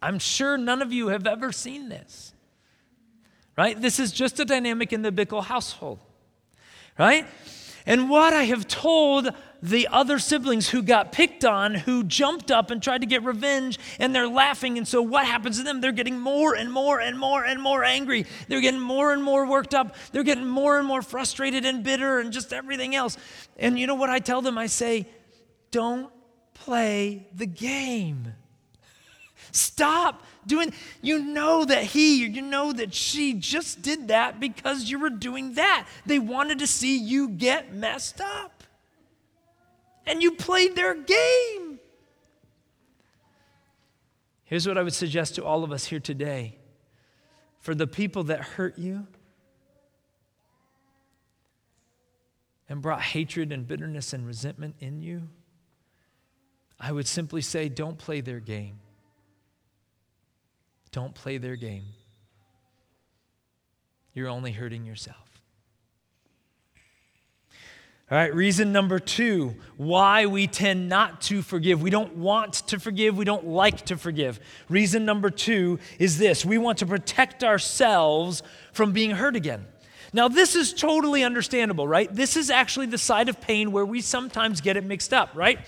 I'm 0.00 0.18
sure 0.18 0.56
none 0.56 0.80
of 0.80 0.92
you 0.92 1.08
have 1.08 1.26
ever 1.26 1.50
seen 1.50 1.88
this 1.88 2.32
right? 3.58 3.82
This 3.82 3.98
is 3.98 4.12
just 4.12 4.38
a 4.38 4.44
dynamic 4.44 4.92
in 4.92 5.02
the 5.02 5.10
biblical 5.10 5.42
household, 5.42 5.98
right? 6.96 7.26
And 7.86 8.08
what 8.08 8.32
I 8.32 8.44
have 8.44 8.68
told 8.68 9.30
the 9.60 9.88
other 9.90 10.20
siblings 10.20 10.68
who 10.68 10.80
got 10.80 11.10
picked 11.10 11.44
on, 11.44 11.74
who 11.74 12.04
jumped 12.04 12.52
up 12.52 12.70
and 12.70 12.80
tried 12.80 13.00
to 13.00 13.06
get 13.08 13.24
revenge, 13.24 13.80
and 13.98 14.14
they're 14.14 14.28
laughing. 14.28 14.78
And 14.78 14.86
so, 14.86 15.02
what 15.02 15.26
happens 15.26 15.58
to 15.58 15.64
them? 15.64 15.80
They're 15.80 15.90
getting 15.90 16.20
more 16.20 16.54
and 16.54 16.72
more 16.72 17.00
and 17.00 17.18
more 17.18 17.44
and 17.44 17.60
more 17.60 17.82
angry. 17.82 18.26
They're 18.46 18.60
getting 18.60 18.78
more 18.78 19.12
and 19.12 19.24
more 19.24 19.44
worked 19.44 19.74
up. 19.74 19.96
They're 20.12 20.22
getting 20.22 20.46
more 20.46 20.78
and 20.78 20.86
more 20.86 21.02
frustrated 21.02 21.64
and 21.64 21.82
bitter 21.82 22.20
and 22.20 22.32
just 22.32 22.52
everything 22.52 22.94
else. 22.94 23.16
And 23.56 23.76
you 23.76 23.88
know 23.88 23.96
what 23.96 24.10
I 24.10 24.20
tell 24.20 24.40
them? 24.40 24.56
I 24.56 24.66
say, 24.66 25.08
don't 25.72 26.12
play 26.54 27.26
the 27.34 27.46
game. 27.46 28.34
Stop 29.50 30.22
doing, 30.46 30.72
you 31.02 31.18
know 31.18 31.64
that 31.64 31.84
he, 31.84 32.24
you 32.24 32.42
know 32.42 32.72
that 32.72 32.94
she 32.94 33.34
just 33.34 33.82
did 33.82 34.08
that 34.08 34.40
because 34.40 34.90
you 34.90 34.98
were 34.98 35.10
doing 35.10 35.54
that. 35.54 35.86
They 36.06 36.18
wanted 36.18 36.58
to 36.60 36.66
see 36.66 36.98
you 36.98 37.28
get 37.28 37.74
messed 37.74 38.20
up. 38.20 38.62
And 40.06 40.22
you 40.22 40.32
played 40.32 40.74
their 40.74 40.94
game. 40.94 41.78
Here's 44.44 44.66
what 44.66 44.78
I 44.78 44.82
would 44.82 44.94
suggest 44.94 45.34
to 45.34 45.44
all 45.44 45.64
of 45.64 45.72
us 45.72 45.84
here 45.84 46.00
today 46.00 46.56
for 47.60 47.74
the 47.74 47.86
people 47.86 48.24
that 48.24 48.40
hurt 48.40 48.78
you 48.78 49.06
and 52.68 52.82
brought 52.82 53.00
hatred 53.00 53.52
and 53.52 53.66
bitterness 53.66 54.12
and 54.12 54.26
resentment 54.26 54.76
in 54.80 55.02
you, 55.02 55.28
I 56.78 56.92
would 56.92 57.06
simply 57.06 57.40
say, 57.40 57.68
don't 57.68 57.98
play 57.98 58.20
their 58.20 58.40
game. 58.40 58.78
Don't 60.92 61.14
play 61.14 61.38
their 61.38 61.56
game. 61.56 61.84
You're 64.14 64.28
only 64.28 64.52
hurting 64.52 64.84
yourself. 64.84 65.28
All 68.10 68.16
right, 68.16 68.34
reason 68.34 68.72
number 68.72 68.98
two 68.98 69.54
why 69.76 70.24
we 70.24 70.46
tend 70.46 70.88
not 70.88 71.20
to 71.22 71.42
forgive. 71.42 71.82
We 71.82 71.90
don't 71.90 72.16
want 72.16 72.54
to 72.68 72.80
forgive, 72.80 73.18
we 73.18 73.26
don't 73.26 73.46
like 73.46 73.84
to 73.86 73.98
forgive. 73.98 74.40
Reason 74.70 75.04
number 75.04 75.28
two 75.28 75.78
is 75.98 76.16
this 76.16 76.42
we 76.42 76.56
want 76.56 76.78
to 76.78 76.86
protect 76.86 77.44
ourselves 77.44 78.42
from 78.72 78.92
being 78.92 79.10
hurt 79.10 79.36
again. 79.36 79.66
Now, 80.14 80.28
this 80.28 80.56
is 80.56 80.72
totally 80.72 81.22
understandable, 81.22 81.86
right? 81.86 82.12
This 82.12 82.34
is 82.34 82.48
actually 82.48 82.86
the 82.86 82.96
side 82.96 83.28
of 83.28 83.42
pain 83.42 83.72
where 83.72 83.84
we 83.84 84.00
sometimes 84.00 84.62
get 84.62 84.78
it 84.78 84.84
mixed 84.84 85.12
up, 85.12 85.30
right? 85.34 85.58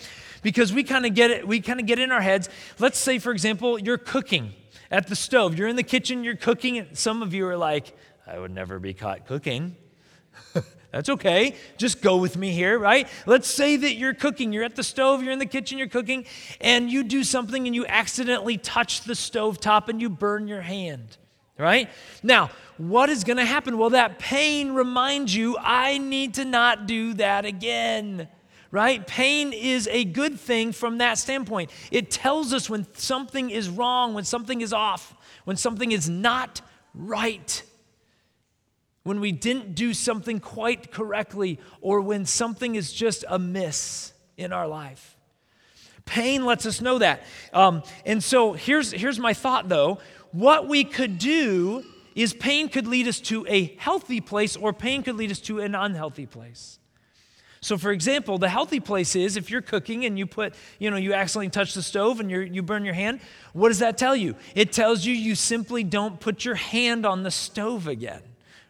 Because 0.42 0.72
we 0.72 0.82
kind 0.82 1.04
of 1.04 1.14
get 1.14 1.30
it, 1.30 1.46
we 1.46 1.60
kind 1.60 1.78
of 1.78 1.84
get 1.84 1.98
in 1.98 2.10
our 2.10 2.22
heads. 2.22 2.48
Let's 2.78 2.98
say, 2.98 3.18
for 3.18 3.32
example, 3.32 3.78
you're 3.78 3.98
cooking 3.98 4.54
at 4.90 5.06
the 5.06 5.16
stove. 5.16 5.56
You're 5.58 5.68
in 5.68 5.76
the 5.76 5.82
kitchen, 5.82 6.24
you're 6.24 6.36
cooking, 6.36 6.78
and 6.78 6.96
some 6.96 7.22
of 7.22 7.32
you 7.32 7.46
are 7.46 7.56
like, 7.56 7.96
I 8.26 8.38
would 8.38 8.50
never 8.50 8.78
be 8.78 8.94
caught 8.94 9.26
cooking. 9.26 9.76
That's 10.92 11.08
okay. 11.08 11.54
Just 11.76 12.02
go 12.02 12.16
with 12.16 12.36
me 12.36 12.50
here, 12.50 12.78
right? 12.78 13.08
Let's 13.24 13.48
say 13.48 13.76
that 13.76 13.94
you're 13.94 14.14
cooking. 14.14 14.52
You're 14.52 14.64
at 14.64 14.74
the 14.74 14.82
stove, 14.82 15.22
you're 15.22 15.32
in 15.32 15.38
the 15.38 15.46
kitchen, 15.46 15.78
you're 15.78 15.88
cooking, 15.88 16.24
and 16.60 16.90
you 16.90 17.04
do 17.04 17.22
something 17.22 17.66
and 17.66 17.74
you 17.74 17.86
accidentally 17.86 18.56
touch 18.58 19.02
the 19.02 19.14
stove 19.14 19.60
top 19.60 19.88
and 19.88 20.00
you 20.00 20.10
burn 20.10 20.48
your 20.48 20.62
hand, 20.62 21.16
right? 21.58 21.88
Now, 22.24 22.50
what 22.76 23.08
is 23.08 23.22
going 23.22 23.36
to 23.36 23.44
happen? 23.44 23.78
Well, 23.78 23.90
that 23.90 24.18
pain 24.18 24.72
reminds 24.72 25.34
you, 25.34 25.56
I 25.58 25.98
need 25.98 26.34
to 26.34 26.44
not 26.44 26.86
do 26.86 27.14
that 27.14 27.44
again 27.44 28.28
right? 28.70 29.06
Pain 29.06 29.52
is 29.52 29.88
a 29.88 30.04
good 30.04 30.38
thing 30.38 30.72
from 30.72 30.98
that 30.98 31.18
standpoint. 31.18 31.70
It 31.90 32.10
tells 32.10 32.52
us 32.52 32.70
when 32.70 32.86
something 32.94 33.50
is 33.50 33.68
wrong, 33.68 34.14
when 34.14 34.24
something 34.24 34.60
is 34.60 34.72
off, 34.72 35.14
when 35.44 35.56
something 35.56 35.92
is 35.92 36.08
not 36.08 36.60
right, 36.94 37.62
when 39.02 39.20
we 39.20 39.32
didn't 39.32 39.74
do 39.74 39.94
something 39.94 40.40
quite 40.40 40.92
correctly, 40.92 41.58
or 41.80 42.00
when 42.00 42.24
something 42.24 42.74
is 42.74 42.92
just 42.92 43.24
amiss 43.28 44.12
in 44.36 44.52
our 44.52 44.66
life. 44.66 45.16
Pain 46.04 46.44
lets 46.44 46.66
us 46.66 46.80
know 46.80 46.98
that. 46.98 47.22
Um, 47.52 47.82
and 48.04 48.22
so 48.22 48.52
here's, 48.52 48.90
here's 48.90 49.18
my 49.18 49.32
thought 49.32 49.68
though. 49.68 49.98
What 50.32 50.68
we 50.68 50.84
could 50.84 51.18
do 51.18 51.84
is 52.14 52.34
pain 52.34 52.68
could 52.68 52.86
lead 52.86 53.06
us 53.06 53.20
to 53.20 53.46
a 53.48 53.76
healthy 53.78 54.20
place, 54.20 54.56
or 54.56 54.72
pain 54.72 55.02
could 55.02 55.14
lead 55.14 55.30
us 55.30 55.40
to 55.40 55.60
an 55.60 55.74
unhealthy 55.74 56.26
place. 56.26 56.79
So, 57.62 57.76
for 57.76 57.92
example, 57.92 58.38
the 58.38 58.48
healthy 58.48 58.80
place 58.80 59.14
is 59.14 59.36
if 59.36 59.50
you're 59.50 59.60
cooking 59.60 60.06
and 60.06 60.18
you 60.18 60.26
put, 60.26 60.54
you 60.78 60.90
know, 60.90 60.96
you 60.96 61.12
accidentally 61.12 61.50
touch 61.50 61.74
the 61.74 61.82
stove 61.82 62.18
and 62.18 62.30
you 62.30 62.40
you 62.40 62.62
burn 62.62 62.84
your 62.84 62.94
hand, 62.94 63.20
what 63.52 63.68
does 63.68 63.80
that 63.80 63.98
tell 63.98 64.16
you? 64.16 64.34
It 64.54 64.72
tells 64.72 65.04
you 65.04 65.12
you 65.12 65.34
simply 65.34 65.84
don't 65.84 66.18
put 66.18 66.44
your 66.44 66.54
hand 66.54 67.04
on 67.04 67.22
the 67.22 67.30
stove 67.30 67.86
again, 67.86 68.22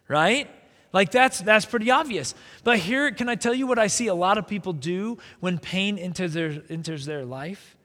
right? 0.08 0.50
Like 0.92 1.12
that's 1.12 1.40
that's 1.40 1.64
pretty 1.64 1.90
obvious. 1.90 2.34
But 2.64 2.78
here, 2.78 3.12
can 3.12 3.28
I 3.28 3.36
tell 3.36 3.54
you 3.54 3.68
what 3.68 3.78
I 3.78 3.86
see 3.86 4.08
a 4.08 4.14
lot 4.14 4.38
of 4.38 4.48
people 4.48 4.72
do 4.72 5.18
when 5.38 5.58
pain 5.58 5.96
enters 5.96 6.32
their, 6.32 6.60
enters 6.68 7.06
their 7.06 7.24
life? 7.24 7.76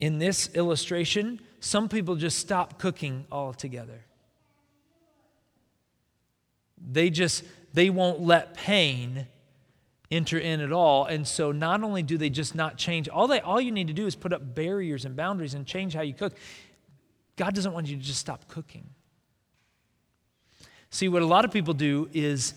In 0.00 0.18
this 0.18 0.48
illustration, 0.54 1.40
some 1.60 1.90
people 1.90 2.16
just 2.16 2.38
stop 2.38 2.78
cooking 2.78 3.26
altogether. 3.30 4.04
They 6.80 7.10
just 7.10 7.44
they 7.72 7.90
won't 7.90 8.20
let 8.20 8.54
pain 8.54 9.26
enter 10.10 10.38
in 10.38 10.60
at 10.60 10.72
all. 10.72 11.04
And 11.04 11.26
so 11.26 11.52
not 11.52 11.82
only 11.82 12.02
do 12.02 12.16
they 12.16 12.30
just 12.30 12.54
not 12.54 12.76
change, 12.76 13.08
all 13.08 13.26
they 13.28 13.40
all 13.40 13.60
you 13.60 13.72
need 13.72 13.88
to 13.88 13.92
do 13.92 14.06
is 14.06 14.14
put 14.14 14.32
up 14.32 14.54
barriers 14.54 15.04
and 15.04 15.14
boundaries 15.14 15.54
and 15.54 15.66
change 15.66 15.94
how 15.94 16.02
you 16.02 16.14
cook. 16.14 16.34
God 17.36 17.54
doesn't 17.54 17.72
want 17.72 17.86
you 17.86 17.96
to 17.96 18.02
just 18.02 18.18
stop 18.18 18.48
cooking. 18.48 18.88
See, 20.90 21.08
what 21.08 21.22
a 21.22 21.26
lot 21.26 21.44
of 21.44 21.52
people 21.52 21.74
do 21.74 22.08
is 22.12 22.54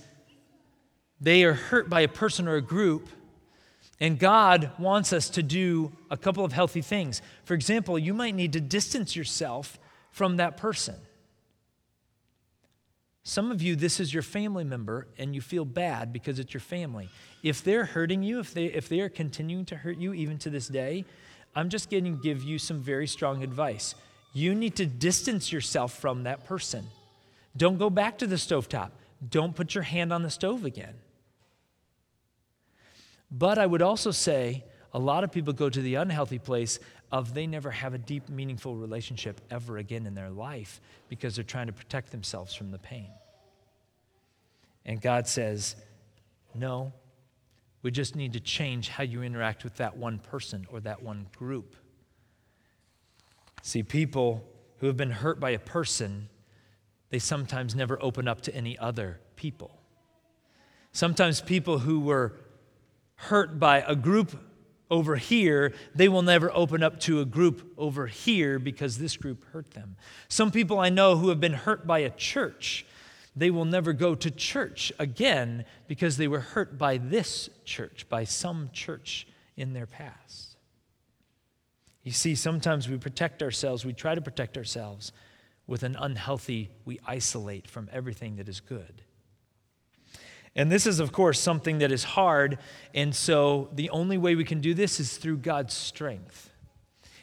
they 1.19 1.43
are 1.43 1.53
hurt 1.53 1.89
by 1.89 2.01
a 2.01 2.07
person 2.07 2.47
or 2.47 2.55
a 2.55 2.61
group, 2.61 3.09
and 3.99 4.17
God 4.17 4.71
wants 4.79 5.13
us 5.13 5.29
to 5.31 5.43
do 5.43 5.91
a 6.09 6.17
couple 6.17 6.43
of 6.43 6.53
healthy 6.53 6.81
things. 6.81 7.21
For 7.43 7.53
example, 7.53 7.99
you 7.99 8.13
might 8.13 8.33
need 8.33 8.53
to 8.53 8.61
distance 8.61 9.15
yourself 9.15 9.77
from 10.11 10.37
that 10.37 10.57
person. 10.57 10.95
Some 13.23 13.51
of 13.51 13.61
you, 13.61 13.75
this 13.75 13.99
is 13.99 14.13
your 14.13 14.23
family 14.23 14.63
member, 14.63 15.07
and 15.17 15.35
you 15.35 15.41
feel 15.41 15.65
bad 15.65 16.11
because 16.11 16.39
it's 16.39 16.53
your 16.53 16.61
family. 16.61 17.09
If 17.43 17.63
they're 17.63 17.85
hurting 17.85 18.23
you, 18.23 18.39
if 18.39 18.53
they, 18.53 18.65
if 18.65 18.89
they 18.89 18.99
are 19.01 19.09
continuing 19.09 19.65
to 19.65 19.75
hurt 19.75 19.97
you 19.97 20.13
even 20.13 20.37
to 20.39 20.49
this 20.49 20.67
day, 20.67 21.05
I'm 21.55 21.69
just 21.69 21.89
going 21.91 22.05
to 22.05 22.21
give 22.21 22.43
you 22.43 22.57
some 22.57 22.81
very 22.81 23.07
strong 23.07 23.43
advice. 23.43 23.93
You 24.33 24.55
need 24.55 24.75
to 24.77 24.85
distance 24.85 25.51
yourself 25.51 25.99
from 25.99 26.23
that 26.23 26.45
person. 26.45 26.85
Don't 27.55 27.77
go 27.77 27.89
back 27.89 28.17
to 28.19 28.27
the 28.27 28.37
stovetop. 28.37 28.91
Don't 29.29 29.55
put 29.55 29.75
your 29.75 29.83
hand 29.83 30.11
on 30.11 30.23
the 30.23 30.29
stove 30.29 30.65
again. 30.65 30.95
But 33.29 33.57
I 33.57 33.65
would 33.65 33.81
also 33.81 34.11
say 34.11 34.63
a 34.93 34.99
lot 34.99 35.23
of 35.23 35.31
people 35.31 35.53
go 35.53 35.69
to 35.69 35.81
the 35.81 35.95
unhealthy 35.95 36.39
place 36.39 36.79
of 37.11 37.33
they 37.33 37.47
never 37.47 37.71
have 37.71 37.93
a 37.93 37.97
deep, 37.97 38.29
meaningful 38.29 38.75
relationship 38.75 39.41
ever 39.49 39.77
again 39.77 40.05
in 40.05 40.15
their 40.15 40.29
life 40.29 40.79
because 41.09 41.35
they're 41.35 41.43
trying 41.43 41.67
to 41.67 41.73
protect 41.73 42.11
themselves 42.11 42.53
from 42.53 42.71
the 42.71 42.79
pain. 42.79 43.09
And 44.85 45.01
God 45.01 45.27
says, 45.27 45.75
no, 46.55 46.93
we 47.81 47.91
just 47.91 48.15
need 48.15 48.33
to 48.33 48.39
change 48.39 48.89
how 48.89 49.03
you 49.03 49.23
interact 49.23 49.63
with 49.63 49.75
that 49.77 49.97
one 49.97 50.19
person 50.19 50.65
or 50.71 50.79
that 50.81 51.03
one 51.03 51.27
group. 51.37 51.75
See, 53.61 53.83
people 53.83 54.43
who 54.77 54.87
have 54.87 54.97
been 54.97 55.11
hurt 55.11 55.39
by 55.39 55.51
a 55.51 55.59
person 55.59 56.29
they 57.11 57.19
sometimes 57.19 57.75
never 57.75 58.01
open 58.01 58.27
up 58.27 58.41
to 58.41 58.55
any 58.55 58.79
other 58.79 59.19
people. 59.35 59.77
Sometimes 60.93 61.41
people 61.41 61.79
who 61.79 61.99
were 61.99 62.39
hurt 63.15 63.59
by 63.59 63.83
a 63.85 63.95
group 63.95 64.31
over 64.91 65.15
here, 65.15 65.73
they 65.95 66.09
will 66.09 66.21
never 66.21 66.51
open 66.53 66.83
up 66.83 66.99
to 66.99 67.21
a 67.21 67.25
group 67.25 67.73
over 67.77 68.05
here 68.05 68.59
because 68.59 68.97
this 68.97 69.15
group 69.17 69.45
hurt 69.53 69.71
them. 69.71 69.95
Some 70.27 70.51
people 70.51 70.79
I 70.79 70.89
know 70.89 71.15
who 71.15 71.29
have 71.29 71.39
been 71.39 71.53
hurt 71.53 71.87
by 71.87 71.99
a 71.99 72.09
church, 72.09 72.85
they 73.35 73.49
will 73.49 73.65
never 73.65 73.93
go 73.93 74.13
to 74.13 74.29
church 74.29 74.91
again 74.99 75.65
because 75.87 76.17
they 76.17 76.27
were 76.27 76.41
hurt 76.41 76.77
by 76.77 76.97
this 76.97 77.49
church, 77.63 78.05
by 78.09 78.25
some 78.25 78.69
church 78.73 79.25
in 79.55 79.71
their 79.71 79.87
past. 79.87 80.57
You 82.03 82.11
see, 82.11 82.35
sometimes 82.35 82.89
we 82.89 82.97
protect 82.97 83.41
ourselves, 83.41 83.85
we 83.85 83.93
try 83.93 84.13
to 84.13 84.21
protect 84.21 84.57
ourselves 84.57 85.13
with 85.67 85.83
an 85.83 85.95
unhealthy, 85.97 86.69
we 86.83 86.99
isolate 87.07 87.67
from 87.67 87.89
everything 87.93 88.35
that 88.35 88.49
is 88.49 88.59
good. 88.59 89.03
And 90.55 90.71
this 90.71 90.85
is, 90.85 90.99
of 90.99 91.11
course, 91.11 91.39
something 91.39 91.77
that 91.79 91.91
is 91.91 92.03
hard. 92.03 92.57
And 92.93 93.15
so 93.15 93.69
the 93.73 93.89
only 93.89 94.17
way 94.17 94.35
we 94.35 94.43
can 94.43 94.59
do 94.59 94.73
this 94.73 94.99
is 94.99 95.17
through 95.17 95.37
God's 95.37 95.73
strength. 95.73 96.49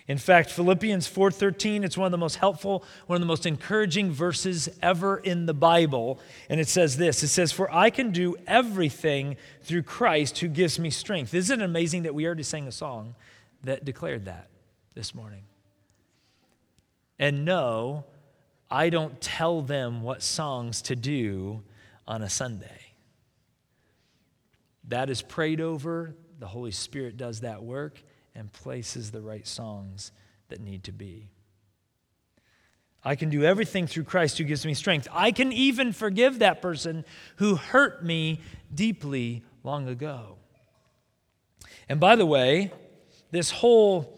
In 0.07 0.17
fact, 0.17 0.51
Philippians 0.51 1.07
4:13, 1.07 1.85
it's 1.85 1.99
one 1.99 2.07
of 2.07 2.12
the 2.12 2.17
most 2.17 2.37
helpful, 2.37 2.83
one 3.07 3.17
of 3.17 3.21
the 3.21 3.27
most 3.27 3.45
encouraging 3.45 4.11
verses 4.11 4.71
ever 4.81 5.19
in 5.19 5.45
the 5.45 5.53
Bible, 5.53 6.19
and 6.49 6.59
it 6.59 6.67
says 6.67 6.97
this. 6.97 7.23
It 7.23 7.29
says, 7.29 7.53
"For 7.53 7.71
I 7.71 7.91
can 7.91 8.11
do 8.11 8.35
everything 8.47 9.37
through 9.61 9.83
Christ 9.83 10.38
who 10.38 10.49
gives 10.49 10.79
me 10.79 10.88
strength." 10.88 11.35
Isn't 11.35 11.61
it 11.61 11.64
amazing 11.64 12.05
that 12.05 12.14
we 12.14 12.25
already 12.25 12.43
sang 12.43 12.67
a 12.67 12.73
song 12.73 13.17
that 13.64 13.85
declared 13.85 14.25
that 14.25 14.49
this 14.95 15.14
morning? 15.14 15.45
And 17.19 17.45
no, 17.45 18.07
I 18.71 18.88
don't 18.88 19.21
tell 19.21 19.61
them 19.61 20.01
what 20.01 20.23
songs 20.23 20.81
to 20.83 20.97
do 20.97 21.64
on 22.07 22.23
a 22.23 22.31
Sunday. 22.31 22.88
That 24.88 25.11
is 25.11 25.22
prayed 25.22 25.61
over. 25.61 26.14
The 26.38 26.46
Holy 26.46 26.70
Spirit 26.70 27.16
does 27.16 27.40
that 27.40 27.62
work 27.62 28.03
and 28.35 28.53
places 28.53 29.11
the 29.11 29.20
right 29.20 29.46
songs 29.46 30.12
that 30.48 30.61
need 30.61 30.85
to 30.85 30.92
be. 30.92 31.31
I 33.05 33.14
can 33.14 33.31
do 33.31 33.44
everything 33.44 33.87
through 33.87 34.05
Christ 34.05 34.38
who 34.38 34.44
gives 34.44 34.66
me 34.66 34.74
strength. 34.74 35.09
I 35.12 35.31
can 35.31 35.53
even 35.53 35.92
forgive 35.92 36.40
that 36.40 36.61
person 36.61 37.05
who 37.37 37.55
hurt 37.55 38.05
me 38.05 38.40
deeply 38.74 39.44
long 39.62 39.88
ago. 39.88 40.37
And 41.88 42.01
by 42.01 42.16
the 42.16 42.27
way, 42.27 42.72
this 43.31 43.51
whole 43.51 44.18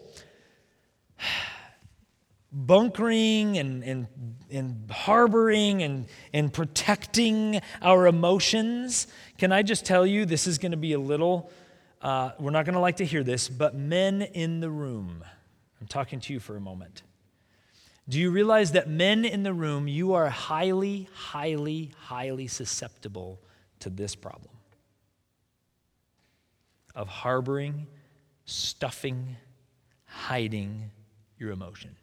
bunkering 2.51 3.57
and, 3.57 3.83
and, 3.83 4.07
and 4.49 4.91
harboring 4.91 5.83
and, 5.83 6.05
and 6.33 6.51
protecting 6.51 7.61
our 7.81 8.07
emotions. 8.07 9.07
Can 9.37 9.51
I 9.51 9.61
just 9.61 9.85
tell 9.85 10.05
you, 10.05 10.25
this 10.25 10.47
is 10.47 10.57
going 10.57 10.71
to 10.71 10.77
be 10.77 10.93
a 10.93 10.99
little, 10.99 11.49
uh, 12.01 12.31
we're 12.39 12.51
not 12.51 12.65
going 12.65 12.75
to 12.75 12.81
like 12.81 12.97
to 12.97 13.05
hear 13.05 13.23
this, 13.23 13.47
but 13.47 13.75
men 13.75 14.21
in 14.21 14.59
the 14.59 14.69
room, 14.69 15.23
I'm 15.79 15.87
talking 15.87 16.19
to 16.21 16.33
you 16.33 16.39
for 16.39 16.57
a 16.57 16.61
moment. 16.61 17.03
Do 18.09 18.19
you 18.19 18.31
realize 18.31 18.73
that 18.73 18.89
men 18.89 19.23
in 19.23 19.43
the 19.43 19.53
room, 19.53 19.87
you 19.87 20.13
are 20.13 20.27
highly, 20.27 21.07
highly, 21.13 21.91
highly 21.97 22.47
susceptible 22.47 23.39
to 23.79 23.89
this 23.89 24.15
problem 24.15 24.53
of 26.93 27.07
harboring, 27.07 27.87
stuffing, 28.43 29.37
hiding 30.05 30.91
your 31.37 31.51
emotion? 31.51 31.95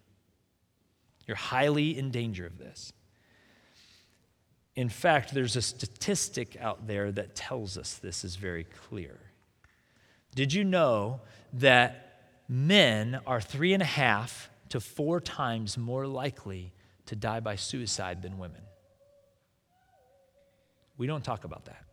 You're 1.29 1.37
highly 1.37 1.97
in 1.97 2.11
danger 2.11 2.47
of 2.47 2.59
this. 2.59 2.93
In 4.75 4.89
fact, 4.89 5.35
there's 5.35 5.57
a 5.57 5.63
statistic 5.63 6.57
out 6.59 6.87
there 6.87 7.13
that 7.13 7.37
tells 7.37 7.77
us 7.77 7.95
this 7.95 8.25
is 8.25 8.37
very 8.37 8.65
clear. 8.65 9.19
Did 10.35 10.53
you 10.53 10.65
know 10.65 11.21
that 11.53 12.23
men 12.49 13.21
are 13.27 13.41
three 13.41 13.75
and 13.75 13.83
a 13.83 13.87
half 13.87 14.49
to 14.71 14.81
four 14.81 15.21
times 15.21 15.77
more 15.77 16.07
likely 16.07 16.73
to 17.07 17.17
die 17.17 17.41
by 17.41 17.57
suicide 17.57 18.23
than 18.23 18.39
women? 18.39 18.63
We 20.97 21.07
don't 21.07 21.25
talk 21.25 21.45
about 21.45 21.67
that. 21.67 21.85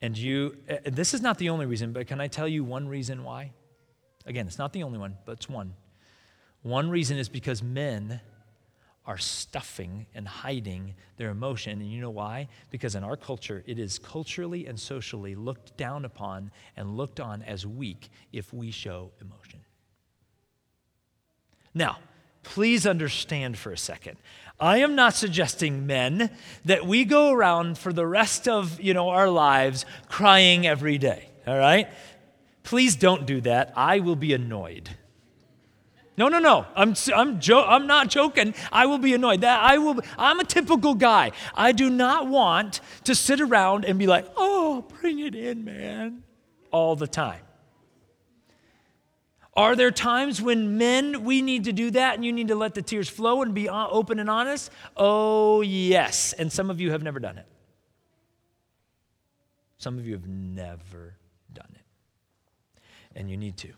And 0.00 0.16
you, 0.16 0.58
uh, 0.70 0.76
this 0.84 1.14
is 1.14 1.22
not 1.22 1.38
the 1.38 1.48
only 1.48 1.66
reason, 1.66 1.92
but 1.92 2.06
can 2.06 2.20
I 2.20 2.28
tell 2.28 2.46
you 2.46 2.62
one 2.62 2.86
reason 2.86 3.24
why? 3.24 3.52
Again, 4.26 4.46
it's 4.46 4.58
not 4.58 4.72
the 4.72 4.82
only 4.82 4.98
one, 4.98 5.16
but 5.24 5.32
it's 5.32 5.48
one. 5.48 5.74
One 6.66 6.90
reason 6.90 7.16
is 7.16 7.28
because 7.28 7.62
men 7.62 8.20
are 9.06 9.18
stuffing 9.18 10.06
and 10.16 10.26
hiding 10.26 10.96
their 11.16 11.30
emotion. 11.30 11.80
And 11.80 11.92
you 11.92 12.00
know 12.00 12.10
why? 12.10 12.48
Because 12.72 12.96
in 12.96 13.04
our 13.04 13.16
culture, 13.16 13.62
it 13.68 13.78
is 13.78 14.00
culturally 14.00 14.66
and 14.66 14.78
socially 14.78 15.36
looked 15.36 15.76
down 15.76 16.04
upon 16.04 16.50
and 16.76 16.96
looked 16.96 17.20
on 17.20 17.42
as 17.42 17.64
weak 17.64 18.08
if 18.32 18.52
we 18.52 18.72
show 18.72 19.12
emotion. 19.20 19.60
Now, 21.72 21.98
please 22.42 22.84
understand 22.84 23.56
for 23.58 23.70
a 23.70 23.78
second. 23.78 24.16
I 24.58 24.78
am 24.78 24.96
not 24.96 25.14
suggesting 25.14 25.86
men 25.86 26.30
that 26.64 26.84
we 26.84 27.04
go 27.04 27.30
around 27.30 27.78
for 27.78 27.92
the 27.92 28.08
rest 28.08 28.48
of, 28.48 28.80
you 28.80 28.92
know, 28.92 29.10
our 29.10 29.30
lives 29.30 29.86
crying 30.08 30.66
every 30.66 30.98
day, 30.98 31.28
all 31.46 31.58
right? 31.58 31.86
Please 32.64 32.96
don't 32.96 33.24
do 33.24 33.40
that. 33.42 33.72
I 33.76 34.00
will 34.00 34.16
be 34.16 34.32
annoyed. 34.32 34.90
No, 36.16 36.28
no, 36.28 36.38
no. 36.38 36.66
I'm, 36.74 36.94
I'm, 37.14 37.40
jo- 37.40 37.64
I'm 37.64 37.86
not 37.86 38.08
joking. 38.08 38.54
I 38.72 38.86
will 38.86 38.98
be 38.98 39.12
annoyed. 39.12 39.42
That 39.42 39.62
I 39.62 39.76
will. 39.78 40.00
I'm 40.16 40.40
a 40.40 40.44
typical 40.44 40.94
guy. 40.94 41.32
I 41.54 41.72
do 41.72 41.90
not 41.90 42.26
want 42.26 42.80
to 43.04 43.14
sit 43.14 43.40
around 43.40 43.84
and 43.84 43.98
be 43.98 44.06
like, 44.06 44.26
"Oh, 44.36 44.86
bring 45.00 45.18
it 45.18 45.34
in, 45.34 45.64
man," 45.64 46.22
all 46.70 46.96
the 46.96 47.06
time. 47.06 47.42
Are 49.54 49.74
there 49.74 49.90
times 49.90 50.42
when 50.42 50.76
men 50.76 51.24
we 51.24 51.40
need 51.40 51.64
to 51.64 51.72
do 51.72 51.90
that 51.92 52.14
and 52.14 52.24
you 52.24 52.32
need 52.32 52.48
to 52.48 52.54
let 52.54 52.74
the 52.74 52.82
tears 52.82 53.08
flow 53.08 53.40
and 53.40 53.54
be 53.54 53.70
uh, 53.70 53.86
open 53.88 54.18
and 54.18 54.28
honest? 54.28 54.70
Oh, 54.96 55.62
yes. 55.62 56.34
And 56.34 56.52
some 56.52 56.68
of 56.68 56.78
you 56.78 56.90
have 56.90 57.02
never 57.02 57.18
done 57.18 57.38
it. 57.38 57.46
Some 59.78 59.98
of 59.98 60.06
you 60.06 60.12
have 60.12 60.26
never 60.26 61.14
done 61.52 61.74
it, 61.74 62.80
and 63.14 63.30
you 63.30 63.36
need 63.36 63.56
to. 63.58 63.72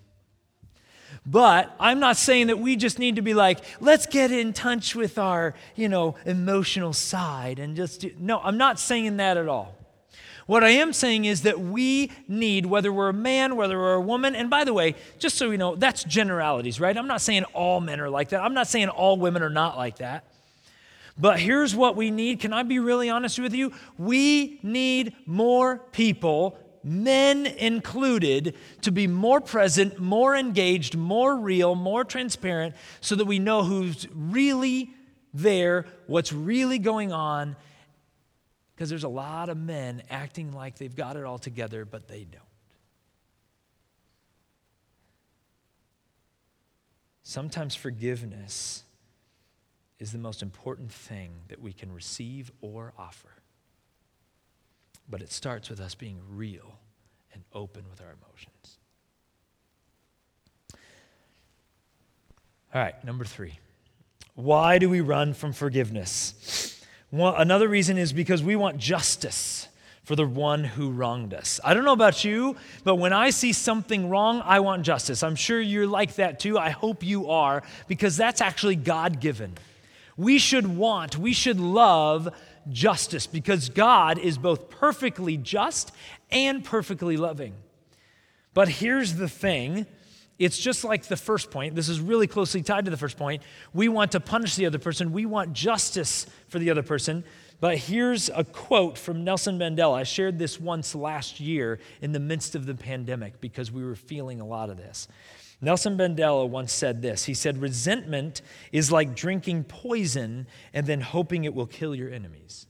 But 1.31 1.77
I'm 1.79 2.01
not 2.01 2.17
saying 2.17 2.47
that 2.47 2.59
we 2.59 2.75
just 2.75 2.99
need 2.99 3.17
to 3.17 3.23
be 3.23 3.35
like, 3.35 3.59
let's 3.81 4.07
get 4.07 4.33
in 4.33 4.55
touch 4.55 4.95
with 4.95 5.19
our, 5.19 5.55
you 5.77 5.87
know, 5.87 6.15
emotional 6.25 6.95
side 6.95 7.59
and 7.59 7.77
just 7.77 8.01
do. 8.01 8.13
No, 8.19 8.41
I'm 8.41 8.57
not 8.57 8.81
saying 8.81 9.19
that 9.19 9.37
at 9.37 9.47
all. 9.47 9.75
What 10.47 10.65
I 10.65 10.71
am 10.71 10.95
saying 10.95 11.27
is 11.27 11.43
that 11.43 11.61
we 11.61 12.11
need, 12.29 12.65
whether 12.65 12.91
we're 12.91 13.11
a 13.11 13.13
man, 13.13 13.57
whether 13.57 13.77
we're 13.77 13.93
a 13.93 14.01
woman, 14.01 14.35
and 14.35 14.49
by 14.49 14.65
the 14.65 14.73
way, 14.73 14.95
just 15.19 15.37
so 15.37 15.51
you 15.51 15.59
know, 15.59 15.77
that's 15.77 16.03
generalities, 16.03 16.81
right? 16.81 16.97
I'm 16.97 17.07
not 17.07 17.21
saying 17.21 17.45
all 17.53 17.83
men 17.83 18.01
are 18.01 18.09
like 18.09 18.31
that. 18.31 18.41
I'm 18.41 18.55
not 18.55 18.67
saying 18.67 18.89
all 18.89 19.19
women 19.19 19.43
are 19.43 19.51
not 19.51 19.77
like 19.77 19.99
that. 19.99 20.25
But 21.19 21.39
here's 21.41 21.77
what 21.77 21.95
we 21.95 22.11
need. 22.11 22.41
Can 22.41 22.55
I 22.55 22.63
be 22.63 22.79
really 22.79 23.11
honest 23.11 23.39
with 23.39 23.53
you? 23.53 23.75
We 23.99 24.61
need 24.63 25.15
more 25.27 25.77
people 25.93 26.59
men 26.89 27.47
included, 27.47 28.55
to 28.83 28.91
be 28.91 29.07
more 29.07 29.41
present, 29.41 29.99
more 29.99 30.35
engaged, 30.35 30.97
more 30.97 31.37
real, 31.37 31.75
more 31.75 32.05
transparent, 32.05 32.75
so 33.01 33.15
that 33.15 33.27
we 33.27 33.39
know 33.39 33.63
who's 33.63 34.07
really 34.15 34.91
there, 35.35 35.87
what's 36.07 36.33
really 36.33 36.79
going 36.79 37.13
on. 37.13 37.57
Because 38.75 38.89
there's 38.89 39.05
a 39.05 39.09
lot 39.09 39.49
of 39.49 39.57
men 39.57 40.03
acting 40.09 40.53
like 40.53 40.79
they've 40.79 40.95
got 40.95 41.17
it 41.17 41.25
all 41.25 41.39
together, 41.39 41.85
but 41.85 42.09
they 42.09 42.25
don't. 42.25 42.43
Sometimes 47.23 47.75
forgiveness 47.75 48.85
is 49.99 50.13
the 50.13 50.19
most 50.19 50.43
important 50.43 50.91
thing 50.91 51.31
that 51.49 51.61
we 51.61 51.73
can 51.73 51.93
receive 51.93 52.51
or 52.63 52.95
offer. 52.97 53.29
But 55.11 55.21
it 55.21 55.33
starts 55.33 55.69
with 55.69 55.81
us 55.81 55.95
being 55.95 56.21
real 56.31 56.78
and 57.39 57.45
open 57.63 57.85
with 57.89 58.01
our 58.01 58.09
emotions. 58.09 58.79
All 62.75 62.83
right, 62.83 63.05
number 63.05 63.25
three. 63.25 63.59
Why 64.35 64.79
do 64.79 64.91
we 64.91 65.01
run 65.01 65.35
from 65.35 65.53
forgiveness? 65.53 66.83
Another 67.13 67.69
reason 67.69 67.97
is 67.97 68.13
because 68.13 68.43
we 68.43 68.57
want 68.57 68.79
justice 68.79 69.69
for 70.03 70.17
the 70.17 70.27
one 70.27 70.65
who 70.65 70.91
wronged 70.91 71.33
us. 71.33 71.61
I 71.63 71.75
don't 71.75 71.85
know 71.85 71.93
about 71.93 72.25
you, 72.25 72.57
but 72.83 72.97
when 72.97 73.13
I 73.13 73.31
see 73.31 73.53
something 73.53 74.11
wrong, 74.11 74.43
I 74.45 74.61
want 74.61 74.83
justice. 74.83 75.23
I'm 75.23 75.37
sure 75.37 75.61
you're 75.61 75.87
like 75.87 76.17
that 76.17 76.41
too. 76.41 76.59
I 76.59 76.71
hope 76.71 77.03
you 77.03 77.31
are, 77.31 77.63
because 77.87 78.17
that's 78.17 78.41
actually 78.41 78.77
God 78.77 79.21
given. 79.21 79.57
We 80.19 80.39
should 80.39 80.67
want, 80.67 81.17
we 81.17 81.33
should 81.33 81.61
love 81.61 82.29
justice 82.69 83.27
because 83.27 83.71
God 83.71 84.19
is 84.19 84.37
both 84.37 84.69
perfectly 84.69 85.37
just 85.37 85.93
and 86.31 86.63
perfectly 86.63 87.17
loving. 87.17 87.55
But 88.53 88.69
here's 88.69 89.15
the 89.15 89.29
thing 89.29 89.87
it's 90.39 90.59
just 90.59 90.85
like 90.85 91.05
the 91.05 91.17
first 91.17 91.51
point. 91.51 91.75
This 91.75 91.89
is 91.89 92.01
really 92.01 92.29
closely 92.29 92.63
tied 92.63 92.85
to 92.85 92.93
the 92.93 92.97
first 92.97 93.17
point. 93.17 93.43
We 93.73 93.89
want 93.89 94.13
to 94.13 94.21
punish 94.21 94.55
the 94.55 94.67
other 94.67 94.79
person, 94.79 95.13
we 95.13 95.25
want 95.25 95.53
justice 95.53 96.27
for 96.49 96.59
the 96.59 96.71
other 96.71 96.83
person. 96.83 97.25
But 97.61 97.79
here's 97.79 98.29
a 98.29 98.45
quote 98.45 98.97
from 98.97 99.25
Nelson 99.25 99.59
Mandela. 99.59 99.95
I 99.95 100.05
shared 100.05 100.39
this 100.39 100.61
once 100.61 100.95
last 100.95 101.41
year 101.41 101.81
in 102.01 102.13
the 102.13 102.21
midst 102.21 102.55
of 102.55 102.67
the 102.67 102.75
pandemic 102.75 103.41
because 103.41 103.73
we 103.73 103.85
were 103.85 103.97
feeling 103.97 104.41
a 104.41 104.47
lot 104.47 104.71
of 104.71 104.77
this. 104.77 105.09
Nelson 105.61 105.99
Mandela 105.99 106.49
once 106.49 106.73
said 106.73 107.03
this 107.03 107.25
He 107.25 107.35
said, 107.35 107.59
Resentment 107.59 108.43
is 108.73 108.93
like 108.93 109.15
drinking 109.15 109.65
poison 109.65 110.47
and 110.73 110.87
then 110.87 111.01
hoping 111.01 111.45
it 111.45 111.55
will 111.55 111.67
kill 111.67 111.95
your 111.95 112.11
enemies. 112.11 112.67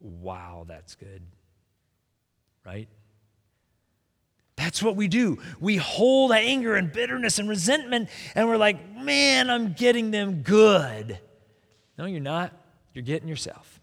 Wow, 0.00 0.64
that's 0.68 0.94
good. 0.94 1.22
Right? 2.64 2.88
That's 4.56 4.82
what 4.82 4.96
we 4.96 5.06
do. 5.06 5.38
We 5.60 5.76
hold 5.76 6.32
anger 6.32 6.76
and 6.76 6.90
bitterness 6.90 7.38
and 7.38 7.48
resentment, 7.48 8.08
and 8.34 8.48
we're 8.48 8.56
like, 8.56 8.96
man, 8.96 9.50
I'm 9.50 9.74
getting 9.74 10.10
them 10.10 10.42
good. 10.42 11.18
No, 11.98 12.06
you're 12.06 12.20
not. 12.20 12.52
You're 12.94 13.04
getting 13.04 13.28
yourself. 13.28 13.75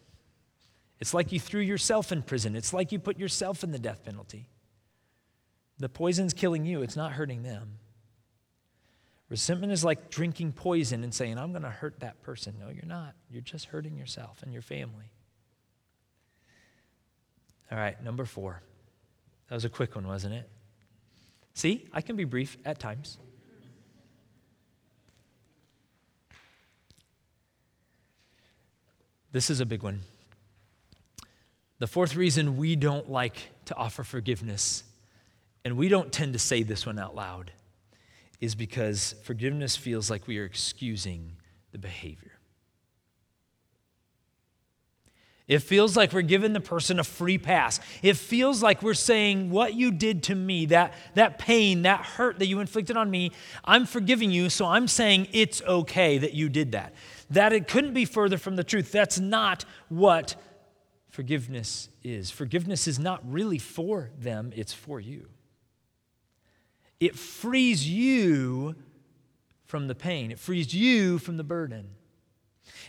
It's 0.99 1.13
like 1.13 1.31
you 1.31 1.39
threw 1.39 1.61
yourself 1.61 2.11
in 2.11 2.21
prison. 2.21 2.55
It's 2.55 2.73
like 2.73 2.91
you 2.91 2.99
put 2.99 3.17
yourself 3.17 3.63
in 3.63 3.71
the 3.71 3.79
death 3.79 4.03
penalty. 4.05 4.47
The 5.79 5.89
poison's 5.89 6.33
killing 6.33 6.65
you, 6.65 6.81
it's 6.81 6.95
not 6.95 7.13
hurting 7.13 7.43
them. 7.43 7.79
Resentment 9.29 9.73
is 9.73 9.83
like 9.83 10.09
drinking 10.09 10.51
poison 10.51 11.03
and 11.03 11.13
saying, 11.13 11.39
I'm 11.39 11.51
going 11.51 11.63
to 11.63 11.69
hurt 11.69 12.01
that 12.01 12.21
person. 12.21 12.55
No, 12.59 12.69
you're 12.69 12.85
not. 12.85 13.15
You're 13.31 13.41
just 13.41 13.65
hurting 13.65 13.97
yourself 13.97 14.43
and 14.43 14.53
your 14.53 14.61
family. 14.61 15.11
All 17.71 17.77
right, 17.77 18.01
number 18.03 18.25
four. 18.25 18.61
That 19.49 19.55
was 19.55 19.65
a 19.65 19.69
quick 19.69 19.95
one, 19.95 20.07
wasn't 20.07 20.35
it? 20.35 20.49
See, 21.55 21.87
I 21.91 22.01
can 22.01 22.15
be 22.15 22.25
brief 22.25 22.57
at 22.63 22.79
times. 22.79 23.17
This 29.31 29.49
is 29.49 29.59
a 29.59 29.65
big 29.65 29.81
one. 29.81 30.01
The 31.83 31.87
fourth 31.87 32.15
reason 32.15 32.55
we 32.55 32.77
don't 32.77 33.11
like 33.11 33.35
to 33.65 33.75
offer 33.75 34.05
forgiveness, 34.05 34.85
and 35.65 35.75
we 35.75 35.89
don't 35.89 36.13
tend 36.13 36.31
to 36.31 36.39
say 36.39 36.63
this 36.63 36.85
one 36.85 36.97
out 36.97 37.13
loud, 37.13 37.51
is 38.39 38.55
because 38.55 39.15
forgiveness 39.23 39.75
feels 39.75 40.09
like 40.09 40.25
we 40.25 40.39
are 40.39 40.45
excusing 40.45 41.33
the 41.73 41.77
behavior. 41.77 42.39
It 45.45 45.59
feels 45.59 45.97
like 45.97 46.13
we're 46.13 46.21
giving 46.21 46.53
the 46.53 46.61
person 46.61 46.99
a 46.99 47.03
free 47.03 47.37
pass. 47.37 47.81
It 48.01 48.15
feels 48.15 48.63
like 48.63 48.81
we're 48.81 48.93
saying, 48.93 49.49
What 49.49 49.73
you 49.73 49.91
did 49.91 50.23
to 50.23 50.35
me, 50.35 50.67
that, 50.67 50.93
that 51.15 51.37
pain, 51.37 51.81
that 51.81 52.05
hurt 52.05 52.39
that 52.39 52.47
you 52.47 52.61
inflicted 52.61 52.95
on 52.95 53.11
me, 53.11 53.33
I'm 53.65 53.85
forgiving 53.85 54.31
you, 54.31 54.49
so 54.49 54.67
I'm 54.67 54.87
saying 54.87 55.27
it's 55.33 55.61
okay 55.63 56.17
that 56.17 56.33
you 56.33 56.47
did 56.47 56.71
that. 56.71 56.93
That 57.29 57.51
it 57.51 57.67
couldn't 57.67 57.93
be 57.93 58.05
further 58.05 58.37
from 58.37 58.55
the 58.55 58.63
truth. 58.63 58.93
That's 58.93 59.19
not 59.19 59.65
what 59.89 60.37
forgiveness 61.13 61.89
is. 62.03 62.31
Forgiveness 62.31 62.87
is 62.87 62.97
not 62.97 63.21
really 63.31 63.59
for 63.59 64.09
them, 64.17 64.51
it's 64.55 64.73
for 64.73 64.99
you. 64.99 65.27
It 66.99 67.15
frees 67.15 67.87
you 67.87 68.75
from 69.63 69.87
the 69.87 69.93
pain, 69.93 70.31
it 70.31 70.39
frees 70.39 70.73
you 70.73 71.19
from 71.19 71.37
the 71.37 71.43
burden. 71.43 71.87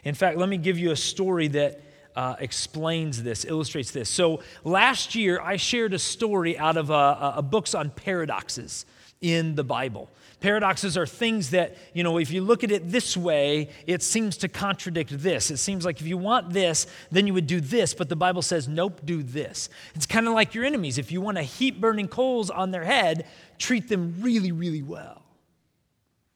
In 0.05 0.15
fact, 0.15 0.39
let 0.39 0.49
me 0.49 0.57
give 0.57 0.79
you 0.79 0.91
a 0.91 0.97
story 0.97 1.49
that 1.49 1.83
uh, 2.17 2.37
explains 2.39 3.23
this, 3.23 3.45
illustrates 3.45 3.91
this. 3.91 4.09
So 4.09 4.41
last 4.65 5.15
year, 5.15 5.39
I 5.39 5.57
shared 5.57 5.93
a 5.93 5.99
story 5.99 6.57
out 6.57 6.79
of 6.79 6.89
a, 6.89 6.95
a, 6.95 7.35
a 7.37 7.43
books 7.43 7.75
on 7.75 7.91
paradoxes 7.91 8.87
in 9.25 9.55
the 9.55 9.65
Bible. 9.65 10.11
Paradoxes 10.41 10.99
are 10.99 11.07
things 11.07 11.51
that, 11.51 11.79
you 11.95 12.05
know, 12.05 12.19
if 12.19 12.31
you 12.31 12.43
look 12.43 12.63
at 12.63 12.71
it 12.71 12.91
this 12.91 13.17
way, 13.17 13.71
it 13.87 14.03
seems 14.03 14.37
to 14.37 14.49
contradict 14.49 15.11
this. 15.23 15.51
It 15.51 15.57
seems 15.57 15.87
like 15.87 15.99
if 15.99 16.07
you 16.07 16.19
want 16.19 16.53
this, 16.53 16.87
then 17.11 17.27
you 17.27 17.33
would 17.33 17.47
do 17.47 17.63
this, 17.63 17.95
but 17.95 18.11
the 18.11 18.17
Bible 18.17 18.43
says, 18.43 18.69
nope, 18.69 19.01
do 19.03 19.23
this. 19.23 19.71
It's 19.95 20.05
kind 20.05 20.29
of 20.29 20.35
like 20.35 20.55
your 20.55 20.67
enemies. 20.67 20.99
If 20.99 21.11
you 21.11 21.23
want 21.23 21.39
to 21.39 21.43
heap 21.43 21.81
burning 21.81 22.07
coals 22.07 22.51
on 22.51 22.71
their 22.71 22.85
head, 22.85 23.27
treat 23.57 23.89
them 23.89 24.17
really, 24.21 24.53
really 24.53 24.83
well. 24.83 25.23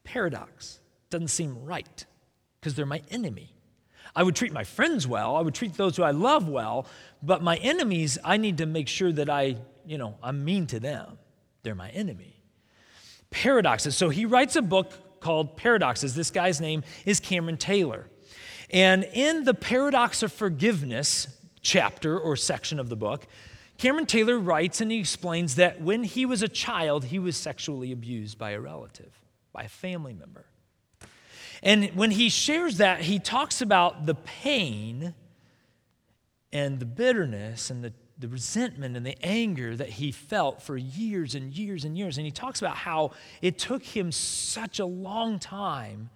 Paradox 0.04 0.80
doesn't 1.10 1.28
seem 1.28 1.62
right 1.62 2.06
because 2.58 2.74
they're 2.74 2.86
my 2.86 3.02
enemy. 3.10 3.52
I 4.16 4.22
would 4.22 4.34
treat 4.34 4.54
my 4.54 4.64
friends 4.64 5.06
well, 5.06 5.36
I 5.36 5.42
would 5.42 5.54
treat 5.54 5.74
those 5.74 5.98
who 5.98 6.02
I 6.02 6.12
love 6.12 6.48
well, 6.48 6.86
but 7.22 7.42
my 7.42 7.56
enemies, 7.56 8.16
I 8.24 8.38
need 8.38 8.56
to 8.58 8.66
make 8.66 8.88
sure 8.88 9.12
that 9.12 9.28
I, 9.28 9.56
you 9.84 9.98
know, 9.98 10.16
I'm 10.22 10.46
mean 10.46 10.66
to 10.68 10.80
them. 10.80 11.18
They're 11.62 11.74
my 11.74 11.90
enemy 11.90 12.37
paradoxes. 13.30 13.96
So 13.96 14.08
he 14.08 14.24
writes 14.24 14.56
a 14.56 14.62
book 14.62 15.20
called 15.20 15.56
Paradoxes. 15.56 16.14
This 16.14 16.30
guy's 16.30 16.60
name 16.60 16.82
is 17.04 17.20
Cameron 17.20 17.56
Taylor. 17.56 18.06
And 18.70 19.04
in 19.12 19.44
the 19.44 19.54
Paradox 19.54 20.22
of 20.22 20.32
Forgiveness 20.32 21.28
chapter 21.60 22.18
or 22.18 22.36
section 22.36 22.78
of 22.78 22.88
the 22.88 22.96
book, 22.96 23.26
Cameron 23.78 24.06
Taylor 24.06 24.38
writes 24.38 24.80
and 24.80 24.90
he 24.90 24.98
explains 24.98 25.54
that 25.54 25.80
when 25.80 26.04
he 26.04 26.26
was 26.26 26.42
a 26.42 26.48
child, 26.48 27.06
he 27.06 27.18
was 27.18 27.36
sexually 27.36 27.92
abused 27.92 28.38
by 28.38 28.50
a 28.50 28.60
relative, 28.60 29.12
by 29.52 29.62
a 29.62 29.68
family 29.68 30.12
member. 30.12 30.46
And 31.62 31.86
when 31.94 32.12
he 32.12 32.28
shares 32.28 32.78
that, 32.78 33.02
he 33.02 33.18
talks 33.18 33.60
about 33.60 34.06
the 34.06 34.14
pain 34.14 35.14
and 36.52 36.78
the 36.80 36.86
bitterness 36.86 37.70
and 37.70 37.82
the 37.82 37.92
the 38.18 38.28
resentment 38.28 38.96
and 38.96 39.06
the 39.06 39.16
anger 39.24 39.76
that 39.76 39.88
he 39.88 40.10
felt 40.10 40.60
for 40.60 40.76
years 40.76 41.34
and 41.34 41.52
years 41.52 41.84
and 41.84 41.96
years. 41.96 42.18
And 42.18 42.24
he 42.24 42.32
talks 42.32 42.60
about 42.60 42.76
how 42.76 43.12
it 43.40 43.58
took 43.58 43.82
him 43.82 44.10
such 44.10 44.80
a 44.80 44.84
long 44.84 45.38
time 45.38 46.10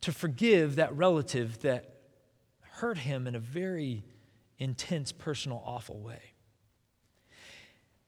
to 0.00 0.12
forgive 0.12 0.76
that 0.76 0.96
relative 0.96 1.60
that 1.60 1.94
hurt 2.60 2.98
him 2.98 3.26
in 3.26 3.34
a 3.34 3.40
very 3.40 4.04
intense, 4.58 5.12
personal, 5.12 5.62
awful 5.64 6.00
way. 6.00 6.34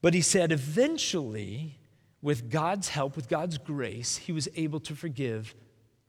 But 0.02 0.14
he 0.14 0.20
said 0.20 0.50
eventually, 0.50 1.78
with 2.22 2.50
God's 2.50 2.88
help, 2.88 3.16
with 3.16 3.28
God's 3.28 3.58
grace, 3.58 4.16
he 4.16 4.32
was 4.32 4.48
able 4.56 4.80
to 4.80 4.94
forgive 4.94 5.54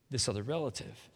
this 0.09 0.27
other 0.27 0.43
relative. 0.43 1.10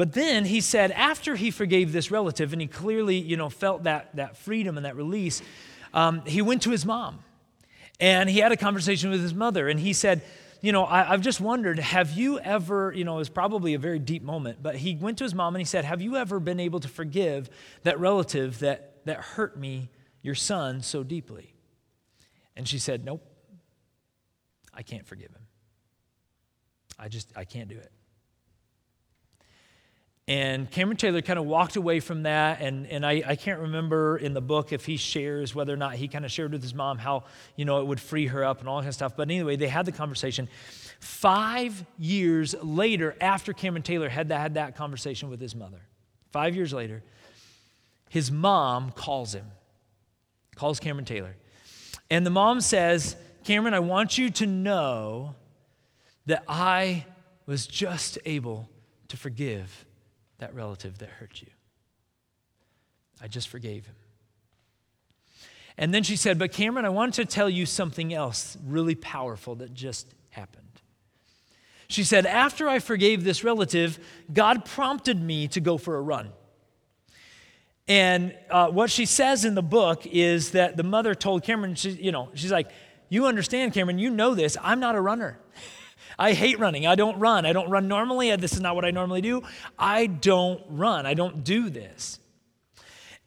But 0.00 0.14
then 0.14 0.46
he 0.46 0.62
said, 0.62 0.92
after 0.92 1.36
he 1.36 1.50
forgave 1.50 1.92
this 1.92 2.10
relative, 2.10 2.54
and 2.54 2.62
he 2.62 2.66
clearly, 2.66 3.18
you 3.18 3.36
know, 3.36 3.50
felt 3.50 3.82
that, 3.82 4.16
that 4.16 4.38
freedom 4.38 4.78
and 4.78 4.86
that 4.86 4.96
release, 4.96 5.42
um, 5.92 6.22
he 6.24 6.40
went 6.40 6.62
to 6.62 6.70
his 6.70 6.86
mom. 6.86 7.18
And 8.00 8.30
he 8.30 8.38
had 8.38 8.50
a 8.50 8.56
conversation 8.56 9.10
with 9.10 9.20
his 9.20 9.34
mother, 9.34 9.68
and 9.68 9.78
he 9.78 9.92
said, 9.92 10.22
you 10.62 10.72
know, 10.72 10.86
I, 10.86 11.02
have 11.02 11.20
just 11.20 11.38
wondered, 11.38 11.78
have 11.78 12.12
you 12.12 12.38
ever, 12.38 12.94
you 12.96 13.04
know, 13.04 13.16
it 13.16 13.18
was 13.18 13.28
probably 13.28 13.74
a 13.74 13.78
very 13.78 13.98
deep 13.98 14.22
moment, 14.22 14.62
but 14.62 14.74
he 14.74 14.96
went 14.96 15.18
to 15.18 15.24
his 15.24 15.34
mom 15.34 15.54
and 15.54 15.60
he 15.60 15.66
said, 15.66 15.84
Have 15.84 16.00
you 16.00 16.16
ever 16.16 16.40
been 16.40 16.60
able 16.60 16.80
to 16.80 16.88
forgive 16.88 17.50
that 17.82 18.00
relative 18.00 18.60
that, 18.60 19.04
that 19.04 19.18
hurt 19.18 19.58
me, 19.58 19.90
your 20.22 20.34
son, 20.34 20.80
so 20.80 21.02
deeply? 21.02 21.52
And 22.56 22.66
she 22.66 22.78
said, 22.78 23.04
Nope, 23.04 23.22
I 24.72 24.80
can't 24.82 25.06
forgive 25.06 25.28
him. 25.28 25.46
I 26.98 27.08
just, 27.08 27.30
I 27.36 27.44
can't 27.44 27.68
do 27.68 27.76
it. 27.76 27.92
And 30.30 30.70
Cameron 30.70 30.96
Taylor 30.96 31.22
kind 31.22 31.40
of 31.40 31.44
walked 31.44 31.74
away 31.74 31.98
from 31.98 32.22
that. 32.22 32.60
And, 32.60 32.86
and 32.86 33.04
I, 33.04 33.20
I 33.26 33.34
can't 33.34 33.58
remember 33.62 34.16
in 34.16 34.32
the 34.32 34.40
book 34.40 34.72
if 34.72 34.86
he 34.86 34.96
shares 34.96 35.56
whether 35.56 35.74
or 35.74 35.76
not 35.76 35.96
he 35.96 36.06
kind 36.06 36.24
of 36.24 36.30
shared 36.30 36.52
with 36.52 36.62
his 36.62 36.72
mom 36.72 36.98
how, 36.98 37.24
you 37.56 37.64
know, 37.64 37.80
it 37.80 37.86
would 37.88 37.98
free 37.98 38.28
her 38.28 38.44
up 38.44 38.60
and 38.60 38.68
all 38.68 38.76
that 38.76 38.82
kind 38.82 38.90
of 38.90 38.94
stuff. 38.94 39.16
But 39.16 39.28
anyway, 39.28 39.56
they 39.56 39.66
had 39.66 39.86
the 39.86 39.92
conversation. 39.92 40.48
Five 41.00 41.84
years 41.98 42.54
later, 42.62 43.16
after 43.20 43.52
Cameron 43.52 43.82
Taylor 43.82 44.08
had 44.08 44.28
that, 44.28 44.40
had 44.40 44.54
that 44.54 44.76
conversation 44.76 45.30
with 45.30 45.40
his 45.40 45.56
mother, 45.56 45.80
five 46.30 46.54
years 46.54 46.72
later, 46.72 47.02
his 48.08 48.30
mom 48.30 48.92
calls 48.92 49.34
him, 49.34 49.46
calls 50.54 50.78
Cameron 50.78 51.06
Taylor. 51.06 51.34
And 52.08 52.24
the 52.24 52.30
mom 52.30 52.60
says, 52.60 53.16
Cameron, 53.42 53.74
I 53.74 53.80
want 53.80 54.16
you 54.16 54.30
to 54.30 54.46
know 54.46 55.34
that 56.26 56.44
I 56.46 57.04
was 57.46 57.66
just 57.66 58.16
able 58.24 58.70
to 59.08 59.16
forgive 59.16 59.86
that 60.40 60.54
relative 60.54 60.98
that 60.98 61.08
hurt 61.08 61.40
you. 61.40 61.48
I 63.22 63.28
just 63.28 63.48
forgave 63.48 63.86
him. 63.86 63.94
And 65.78 65.94
then 65.94 66.02
she 66.02 66.16
said, 66.16 66.38
But 66.38 66.52
Cameron, 66.52 66.84
I 66.84 66.90
want 66.90 67.14
to 67.14 67.24
tell 67.24 67.48
you 67.48 67.64
something 67.64 68.12
else 68.12 68.56
really 68.66 68.94
powerful 68.94 69.54
that 69.56 69.72
just 69.72 70.06
happened. 70.30 70.66
She 71.88 72.04
said, 72.04 72.26
After 72.26 72.68
I 72.68 72.78
forgave 72.78 73.24
this 73.24 73.44
relative, 73.44 73.98
God 74.32 74.64
prompted 74.64 75.20
me 75.20 75.48
to 75.48 75.60
go 75.60 75.78
for 75.78 75.96
a 75.96 76.00
run. 76.00 76.32
And 77.88 78.36
uh, 78.50 78.68
what 78.68 78.90
she 78.90 79.06
says 79.06 79.44
in 79.44 79.54
the 79.54 79.62
book 79.62 80.06
is 80.06 80.52
that 80.52 80.76
the 80.76 80.84
mother 80.84 81.14
told 81.14 81.42
Cameron, 81.42 81.74
she, 81.74 81.90
you 81.90 82.12
know, 82.12 82.28
she's 82.34 82.52
like, 82.52 82.70
You 83.08 83.26
understand, 83.26 83.72
Cameron, 83.72 83.98
you 83.98 84.10
know 84.10 84.34
this. 84.34 84.56
I'm 84.62 84.80
not 84.80 84.94
a 84.96 85.00
runner. 85.00 85.38
I 86.20 86.34
hate 86.34 86.58
running. 86.58 86.86
I 86.86 86.96
don't 86.96 87.18
run. 87.18 87.46
I 87.46 87.54
don't 87.54 87.70
run 87.70 87.88
normally. 87.88 88.36
This 88.36 88.52
is 88.52 88.60
not 88.60 88.74
what 88.74 88.84
I 88.84 88.90
normally 88.90 89.22
do. 89.22 89.42
I 89.78 90.04
don't 90.04 90.62
run. 90.68 91.06
I 91.06 91.14
don't 91.14 91.42
do 91.42 91.70
this. 91.70 92.20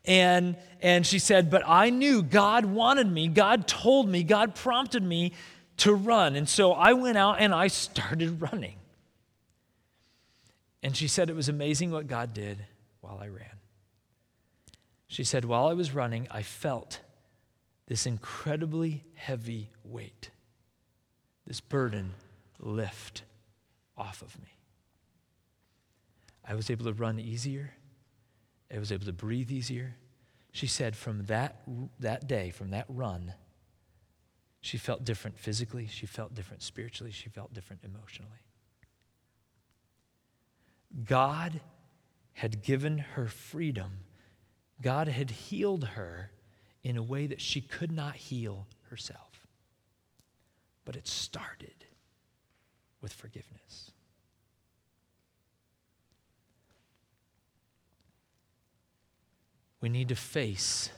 And, 0.06 0.56
and 0.80 1.04
she 1.04 1.18
said, 1.18 1.50
But 1.50 1.64
I 1.66 1.90
knew 1.90 2.22
God 2.22 2.66
wanted 2.66 3.12
me. 3.12 3.30
God 3.30 3.68
told 3.68 4.08
me. 4.08 4.22
God 4.22 4.54
prompted 4.54 5.02
me 5.02 5.34
to 5.78 5.92
run. 5.92 6.36
And 6.36 6.48
so 6.48 6.72
I 6.72 6.94
went 6.94 7.18
out 7.18 7.38
and 7.40 7.52
I 7.52 7.66
started 7.66 8.40
running. 8.54 8.76
And 10.84 10.96
she 10.96 11.08
said 11.08 11.32
it 11.32 11.36
was 11.36 11.50
amazing 11.50 11.90
what 11.90 12.06
God 12.06 12.32
did 12.32 12.64
while 13.02 13.18
I 13.20 13.28
ran. 13.28 13.58
She 15.08 15.24
said, 15.24 15.46
While 15.46 15.66
I 15.66 15.74
was 15.74 15.96
running, 15.96 16.28
I 16.30 16.44
felt 16.44 17.00
this 17.88 18.06
incredibly 18.06 19.04
heavy 19.16 19.72
weight, 19.84 20.30
this 21.48 21.60
burden 21.60 22.14
lift 22.66 23.24
off 23.98 24.22
of 24.22 24.40
me. 24.42 24.58
I 26.46 26.56
was 26.56 26.70
able 26.70 26.86
to 26.86 26.94
run 26.94 27.20
easier. 27.20 27.74
I 28.74 28.80
was 28.80 28.92
able 28.92 29.06
to 29.06 29.14
breathe 29.14 29.52
easier. 29.52 29.96
She 30.52 30.68
said 30.68 30.96
from 30.96 31.26
that, 31.26 31.62
that 32.00 32.28
day, 32.28 32.52
from 32.52 32.72
that 32.72 32.86
run, 32.88 33.34
she 34.62 34.78
felt 34.78 35.04
different 35.04 35.38
physically, 35.38 35.88
she 35.88 36.06
felt 36.06 36.34
different 36.34 36.64
spiritually, 36.64 37.12
she 37.12 37.28
felt 37.28 37.54
different 37.54 37.84
emotionally. 37.84 38.32
God 41.06 41.60
had 42.34 42.62
given 42.62 42.98
her 42.98 43.28
freedom. 43.28 44.00
God 44.82 45.08
had 45.08 45.32
healed 45.32 45.84
her 45.84 46.32
in 46.84 46.98
a 46.98 47.04
way 47.04 47.28
that 47.28 47.42
she 47.42 47.62
could 47.62 47.92
not 47.92 48.16
heal 48.16 48.68
herself. 48.90 49.48
But 50.86 50.96
it 50.96 51.08
started 51.08 51.83
with 53.04 53.14
forgiveness. 53.14 53.92
We 59.82 59.90
need 59.90 60.08
to 60.08 60.16
face 60.16 60.90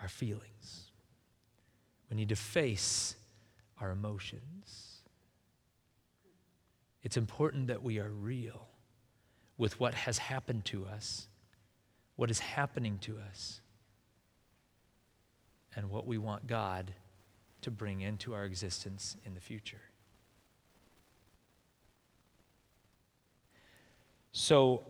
our 0.00 0.08
feelings. 0.08 0.92
We 2.08 2.16
need 2.16 2.28
to 2.28 2.36
face 2.36 3.16
our 3.80 3.90
emotions. 3.90 5.00
It's 7.02 7.16
important 7.16 7.66
that 7.66 7.82
we 7.82 7.98
are 7.98 8.08
real 8.08 8.68
with 9.58 9.80
what 9.80 9.94
has 9.94 10.18
happened 10.18 10.64
to 10.66 10.86
us, 10.86 11.26
what 12.14 12.30
is 12.30 12.38
happening 12.38 12.98
to 13.00 13.18
us, 13.18 13.60
and 15.74 15.90
what 15.90 16.06
we 16.06 16.16
want 16.16 16.46
God 16.46 16.94
to 17.62 17.70
bring 17.72 18.02
into 18.02 18.34
our 18.34 18.44
existence 18.44 19.16
in 19.24 19.34
the 19.34 19.40
future. 19.40 19.80
So 24.38 24.82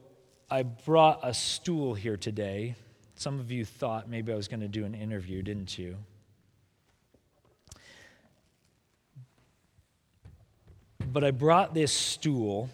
I 0.50 0.64
brought 0.64 1.20
a 1.22 1.32
stool 1.32 1.94
here 1.94 2.16
today. 2.16 2.74
Some 3.14 3.38
of 3.38 3.52
you 3.52 3.64
thought 3.64 4.10
maybe 4.10 4.32
I 4.32 4.34
was 4.34 4.48
going 4.48 4.58
to 4.58 4.66
do 4.66 4.84
an 4.84 4.92
interview, 4.92 5.40
didn't 5.40 5.78
you? 5.78 5.98
But 11.12 11.22
I 11.22 11.30
brought 11.30 11.74
this 11.74 11.92
stool. 11.92 12.68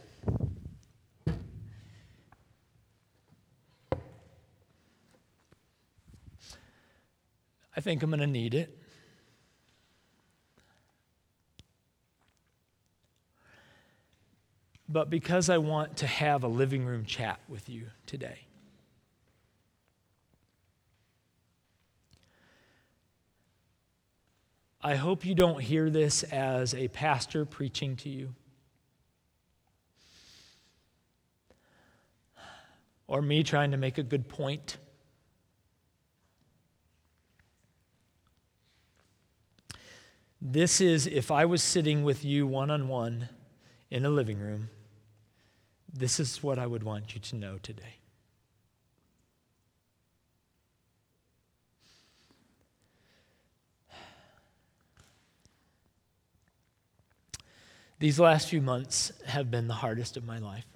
I 7.77 7.83
think 7.83 8.03
I'm 8.03 8.09
going 8.09 8.21
to 8.21 8.27
need 8.27 8.55
it. 8.55 8.82
But 14.93 15.09
because 15.09 15.49
I 15.49 15.57
want 15.57 15.97
to 15.99 16.07
have 16.07 16.45
a 16.45 16.49
living 16.49 16.85
room 16.85 17.07
chat 17.07 17.41
with 17.49 17.69
you 17.69 17.87
today. 18.05 18.41
I 24.83 24.97
hope 24.97 25.25
you 25.25 25.35
don't 25.35 25.63
hear 25.63 25.89
this 25.89 26.25
as 26.25 26.75
a 26.75 26.89
pastor 26.89 27.47
preaching 27.47 27.97
to 27.97 28.11
you 28.11 28.35
or 33.07 33.23
me 33.23 33.43
trying 33.43 33.71
to 33.71 33.77
make 33.77 33.97
a 33.97 34.03
good 34.03 34.29
point. 34.29 34.77
This 40.41 40.81
is 40.81 41.07
if 41.07 41.31
I 41.31 41.47
was 41.47 41.63
sitting 41.63 42.03
with 42.03 42.25
you 42.25 42.47
one 42.47 42.71
on 42.71 42.89
one 42.89 43.29
in 43.91 44.05
a 44.05 44.11
living 44.11 44.39
room 44.39 44.69
this 45.93 46.19
is 46.19 46.43
what 46.43 46.59
I 46.59 46.67
would 46.67 46.83
want 46.83 47.15
you 47.15 47.21
to 47.21 47.37
know 47.37 47.59
today. 47.63 47.97
These 57.99 58.19
last 58.19 58.49
few 58.49 58.61
months 58.61 59.13
have 59.27 59.49
been 59.49 59.69
the 59.69 59.75
hardest 59.75 60.17
of 60.17 60.25
my 60.25 60.39
life. 60.39 60.67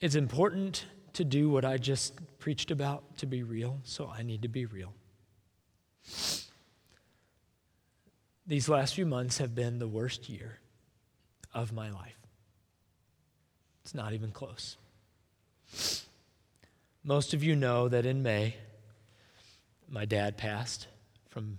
It's 0.00 0.14
important 0.14 0.86
to 1.12 1.24
do 1.24 1.48
what 1.48 1.64
I 1.64 1.78
just 1.78 2.14
preached 2.38 2.70
about 2.70 3.16
to 3.18 3.26
be 3.26 3.42
real, 3.42 3.78
so 3.84 4.08
I 4.12 4.22
need 4.22 4.42
to 4.42 4.48
be 4.48 4.66
real. 4.66 4.92
These 8.46 8.68
last 8.68 8.94
few 8.94 9.06
months 9.06 9.38
have 9.38 9.54
been 9.54 9.78
the 9.78 9.88
worst 9.88 10.28
year 10.28 10.58
of 11.52 11.72
my 11.72 11.90
life. 11.90 12.18
It's 13.82 13.94
not 13.94 14.12
even 14.12 14.30
close. 14.30 14.76
Most 17.02 17.34
of 17.34 17.42
you 17.42 17.56
know 17.56 17.88
that 17.88 18.06
in 18.06 18.22
May, 18.22 18.56
my 19.88 20.04
dad 20.04 20.36
passed 20.36 20.86
from 21.28 21.58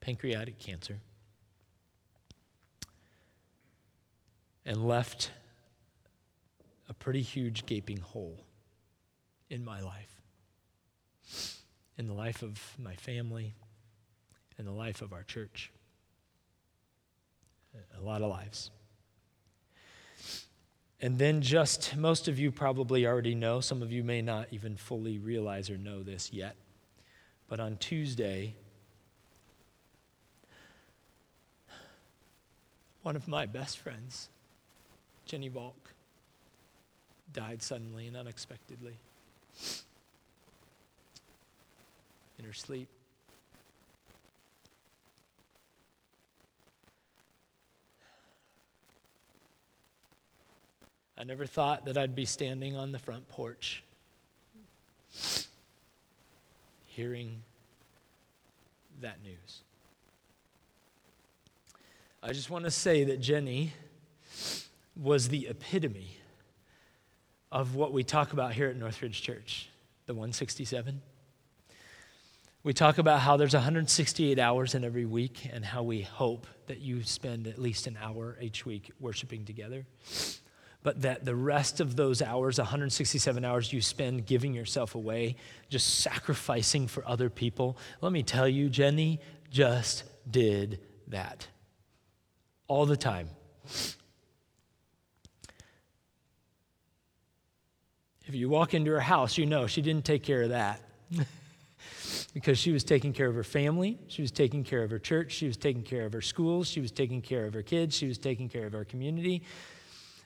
pancreatic 0.00 0.58
cancer 0.58 0.98
and 4.66 4.86
left 4.86 5.30
a 6.88 6.94
pretty 6.94 7.22
huge 7.22 7.66
gaping 7.66 7.98
hole 7.98 8.40
in 9.50 9.64
my 9.64 9.80
life, 9.80 10.20
in 11.96 12.06
the 12.06 12.14
life 12.14 12.42
of 12.42 12.60
my 12.78 12.94
family, 12.96 13.54
in 14.58 14.64
the 14.64 14.72
life 14.72 15.02
of 15.02 15.12
our 15.12 15.22
church. 15.22 15.70
A 17.98 18.02
lot 18.02 18.22
of 18.22 18.30
lives. 18.30 18.70
And 21.00 21.18
then, 21.18 21.42
just 21.42 21.96
most 21.96 22.28
of 22.28 22.38
you 22.38 22.50
probably 22.50 23.06
already 23.06 23.34
know, 23.34 23.60
some 23.60 23.82
of 23.82 23.92
you 23.92 24.04
may 24.04 24.22
not 24.22 24.46
even 24.52 24.76
fully 24.76 25.18
realize 25.18 25.68
or 25.68 25.76
know 25.76 26.02
this 26.02 26.32
yet. 26.32 26.56
But 27.48 27.60
on 27.60 27.76
Tuesday, 27.76 28.54
one 33.02 33.16
of 33.16 33.28
my 33.28 33.44
best 33.44 33.78
friends, 33.78 34.28
Jenny 35.26 35.48
Volk, 35.48 35.92
died 37.32 37.62
suddenly 37.62 38.06
and 38.06 38.16
unexpectedly 38.16 38.96
in 42.38 42.44
her 42.44 42.52
sleep. 42.52 42.88
I 51.24 51.26
never 51.26 51.46
thought 51.46 51.86
that 51.86 51.96
I'd 51.96 52.14
be 52.14 52.26
standing 52.26 52.76
on 52.76 52.92
the 52.92 52.98
front 52.98 53.26
porch 53.30 53.82
hearing 56.84 57.40
that 59.00 59.22
news. 59.24 59.62
I 62.22 62.34
just 62.34 62.50
want 62.50 62.66
to 62.66 62.70
say 62.70 63.04
that 63.04 63.22
Jenny 63.22 63.72
was 64.94 65.30
the 65.30 65.46
epitome 65.48 66.18
of 67.50 67.74
what 67.74 67.94
we 67.94 68.04
talk 68.04 68.34
about 68.34 68.52
here 68.52 68.68
at 68.68 68.76
Northridge 68.76 69.22
Church, 69.22 69.70
the 70.04 70.12
167. 70.12 71.00
We 72.64 72.74
talk 72.74 72.98
about 72.98 73.20
how 73.20 73.38
there's 73.38 73.54
168 73.54 74.38
hours 74.38 74.74
in 74.74 74.84
every 74.84 75.06
week 75.06 75.48
and 75.50 75.64
how 75.64 75.84
we 75.84 76.02
hope 76.02 76.46
that 76.66 76.80
you 76.80 77.02
spend 77.02 77.46
at 77.46 77.58
least 77.58 77.86
an 77.86 77.96
hour 77.98 78.36
each 78.42 78.66
week 78.66 78.90
worshiping 79.00 79.46
together 79.46 79.86
but 80.84 81.00
that 81.00 81.24
the 81.24 81.34
rest 81.34 81.80
of 81.80 81.96
those 81.96 82.22
hours, 82.22 82.58
167 82.58 83.44
hours, 83.44 83.72
you 83.72 83.80
spend 83.80 84.26
giving 84.26 84.52
yourself 84.52 84.94
away, 84.94 85.34
just 85.70 86.00
sacrificing 86.00 86.86
for 86.86 87.02
other 87.08 87.30
people. 87.30 87.78
Let 88.02 88.12
me 88.12 88.22
tell 88.22 88.46
you, 88.46 88.68
Jenny 88.68 89.18
just 89.50 90.04
did 90.30 90.78
that 91.08 91.48
all 92.68 92.84
the 92.84 92.98
time. 92.98 93.30
If 98.26 98.34
you 98.34 98.50
walk 98.50 98.74
into 98.74 98.90
her 98.90 99.00
house, 99.00 99.38
you 99.38 99.46
know 99.46 99.66
she 99.66 99.80
didn't 99.80 100.04
take 100.04 100.22
care 100.22 100.42
of 100.42 100.50
that. 100.50 100.82
because 102.34 102.58
she 102.58 102.72
was 102.72 102.84
taking 102.84 103.14
care 103.14 103.28
of 103.28 103.34
her 103.34 103.44
family, 103.44 103.98
she 104.08 104.20
was 104.20 104.30
taking 104.30 104.64
care 104.64 104.82
of 104.82 104.90
her 104.90 104.98
church, 104.98 105.32
she 105.32 105.46
was 105.46 105.56
taking 105.56 105.82
care 105.82 106.04
of 106.04 106.12
her 106.12 106.20
schools, 106.20 106.68
she 106.68 106.80
was 106.80 106.90
taking 106.90 107.22
care 107.22 107.46
of 107.46 107.54
her 107.54 107.62
kids, 107.62 107.96
she 107.96 108.06
was 108.06 108.18
taking 108.18 108.48
care 108.48 108.66
of 108.66 108.72
her 108.72 108.84
community. 108.84 109.44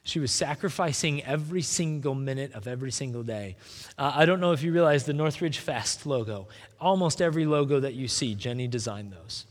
She 0.09 0.21
was 0.21 0.33
sacrificing 0.33 1.23
every 1.25 1.61
single 1.61 2.15
minute 2.15 2.55
of 2.55 2.67
every 2.67 2.91
single 2.91 3.23
day. 3.23 3.57
Uh, 3.99 4.11
I 4.15 4.25
don't 4.25 4.41
know 4.41 4.53
if 4.53 4.63
you 4.63 4.73
realize 4.73 5.05
the 5.05 5.13
Northridge 5.13 5.59
Fest 5.59 6.07
logo. 6.07 6.49
Almost 6.81 7.21
every 7.21 7.45
logo 7.45 7.79
that 7.79 7.93
you 7.93 8.09
see, 8.09 8.35
Jenny 8.35 8.67
designed 8.69 9.13
those. 9.13 9.45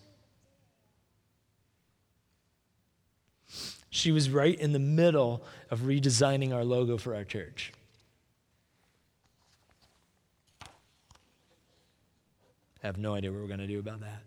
She 3.92 4.12
was 4.12 4.32
right 4.32 4.60
in 4.60 4.74
the 4.74 4.80
middle 4.80 5.44
of 5.70 5.82
redesigning 5.82 6.56
our 6.56 6.64
logo 6.64 6.98
for 6.98 7.14
our 7.14 7.24
church. 7.24 7.72
I 12.82 12.88
have 12.88 12.98
no 12.98 13.14
idea 13.14 13.32
what 13.32 13.42
we're 13.42 13.46
going 13.46 13.60
to 13.60 13.68
do 13.68 13.78
about 13.78 14.00
that. 14.00 14.24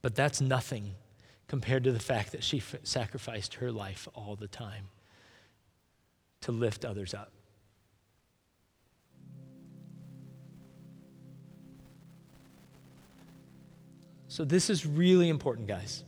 But 0.00 0.14
that's 0.14 0.40
nothing 0.40 0.94
compared 1.52 1.84
to 1.84 1.92
the 1.92 2.00
fact 2.00 2.32
that 2.32 2.42
she 2.42 2.56
f- 2.56 2.76
sacrificed 2.82 3.56
her 3.56 3.70
life 3.70 4.08
all 4.14 4.36
the 4.36 4.48
time 4.48 4.86
to 6.40 6.50
lift 6.50 6.82
others 6.82 7.12
up. 7.12 7.30
So, 14.28 14.46
this 14.46 14.70
is 14.70 14.86
really 14.86 15.28
important, 15.28 15.68
guys. 15.68 16.04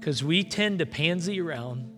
Because 0.00 0.24
we 0.24 0.42
tend 0.42 0.80
to 0.80 0.86
pansy 0.86 1.40
around. 1.40 1.96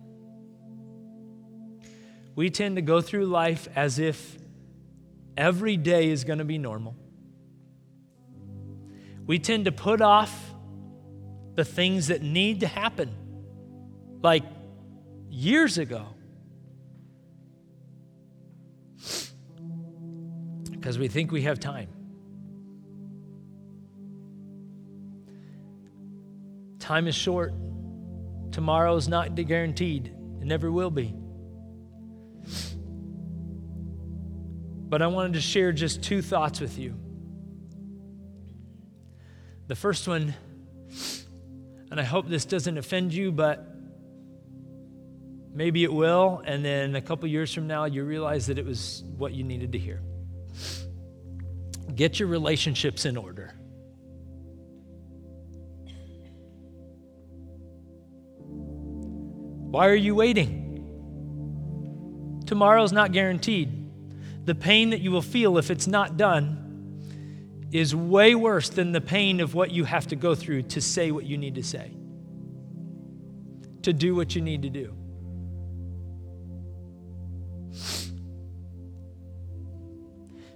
We 2.35 2.51
tend 2.51 2.75
to 2.75 2.83
go 2.83 3.01
through 3.01 3.25
life 3.25 3.67
as 3.75 3.97
if 3.97 4.37
every 5.35 5.75
day 5.75 6.09
is 6.09 6.23
going 6.23 6.37
to 6.37 6.45
be 6.45 6.59
normal. 6.59 6.95
We 9.25 9.39
tend 9.39 9.65
to 9.65 9.71
put 9.71 10.01
off 10.01 10.33
the 11.55 11.65
things 11.65 12.07
that 12.07 12.21
need 12.21 12.59
to 12.59 12.67
happen, 12.67 13.09
like 14.21 14.43
years 15.29 15.77
ago. 15.77 16.05
Because 20.71 20.99
we 20.99 21.07
think 21.07 21.31
we 21.31 21.43
have 21.43 21.59
time. 21.59 21.89
Time 26.79 27.07
is 27.07 27.15
short. 27.15 27.53
Tomorrow 28.51 28.95
is 28.95 29.07
not 29.07 29.33
guaranteed. 29.33 30.13
It 30.39 30.45
never 30.45 30.71
will 30.71 30.91
be. 30.91 31.15
But 34.87 35.01
I 35.01 35.07
wanted 35.07 35.33
to 35.33 35.41
share 35.41 35.71
just 35.71 36.03
two 36.03 36.21
thoughts 36.21 36.59
with 36.61 36.77
you. 36.77 36.93
The 39.67 39.75
first 39.75 40.07
one, 40.07 40.35
and 41.89 41.99
I 41.99 42.03
hope 42.03 42.27
this 42.27 42.45
doesn't 42.45 42.77
offend 42.77 43.13
you, 43.13 43.31
but 43.31 43.67
maybe 45.51 45.83
it 45.83 45.91
will, 45.91 46.43
and 46.45 46.63
then 46.63 46.95
a 46.95 47.01
couple 47.01 47.27
years 47.27 47.51
from 47.51 47.65
now, 47.65 47.85
you 47.85 48.03
realize 48.03 48.45
that 48.45 48.59
it 48.59 48.65
was 48.65 49.03
what 49.17 49.33
you 49.33 49.43
needed 49.43 49.71
to 49.71 49.79
hear. 49.79 50.01
Get 51.95 52.19
your 52.19 52.27
relationships 52.27 53.05
in 53.05 53.17
order. 53.17 53.55
Why 59.71 59.87
are 59.87 59.95
you 59.95 60.13
waiting? 60.13 60.61
Tomorrow's 62.45 62.91
not 62.91 63.11
guaranteed. 63.13 64.45
The 64.45 64.53
pain 64.53 64.91
that 64.91 65.01
you 65.01 65.09
will 65.09 65.23
feel 65.23 65.57
if 65.57 65.71
it's 65.71 65.87
not 65.87 66.17
done 66.17 66.64
is 67.71 67.95
way 67.95 68.35
worse 68.35 68.69
than 68.69 68.91
the 68.91 69.01
pain 69.01 69.39
of 69.39 69.53
what 69.53 69.71
you 69.71 69.83
have 69.83 70.07
to 70.07 70.15
go 70.15 70.35
through 70.35 70.61
to 70.63 70.81
say 70.81 71.11
what 71.11 71.25
you 71.25 71.37
need 71.37 71.55
to 71.55 71.63
say, 71.63 71.91
to 73.81 73.93
do 73.93 74.15
what 74.15 74.35
you 74.35 74.41
need 74.41 74.61
to 74.61 74.69
do. 74.69 74.93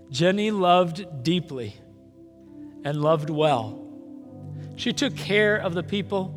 Jenny 0.09 0.51
loved 0.51 1.23
deeply 1.23 1.75
and 2.83 3.01
loved 3.01 3.29
well. 3.29 3.85
She 4.75 4.93
took 4.93 5.15
care 5.15 5.57
of 5.57 5.73
the 5.73 5.83
people 5.83 6.35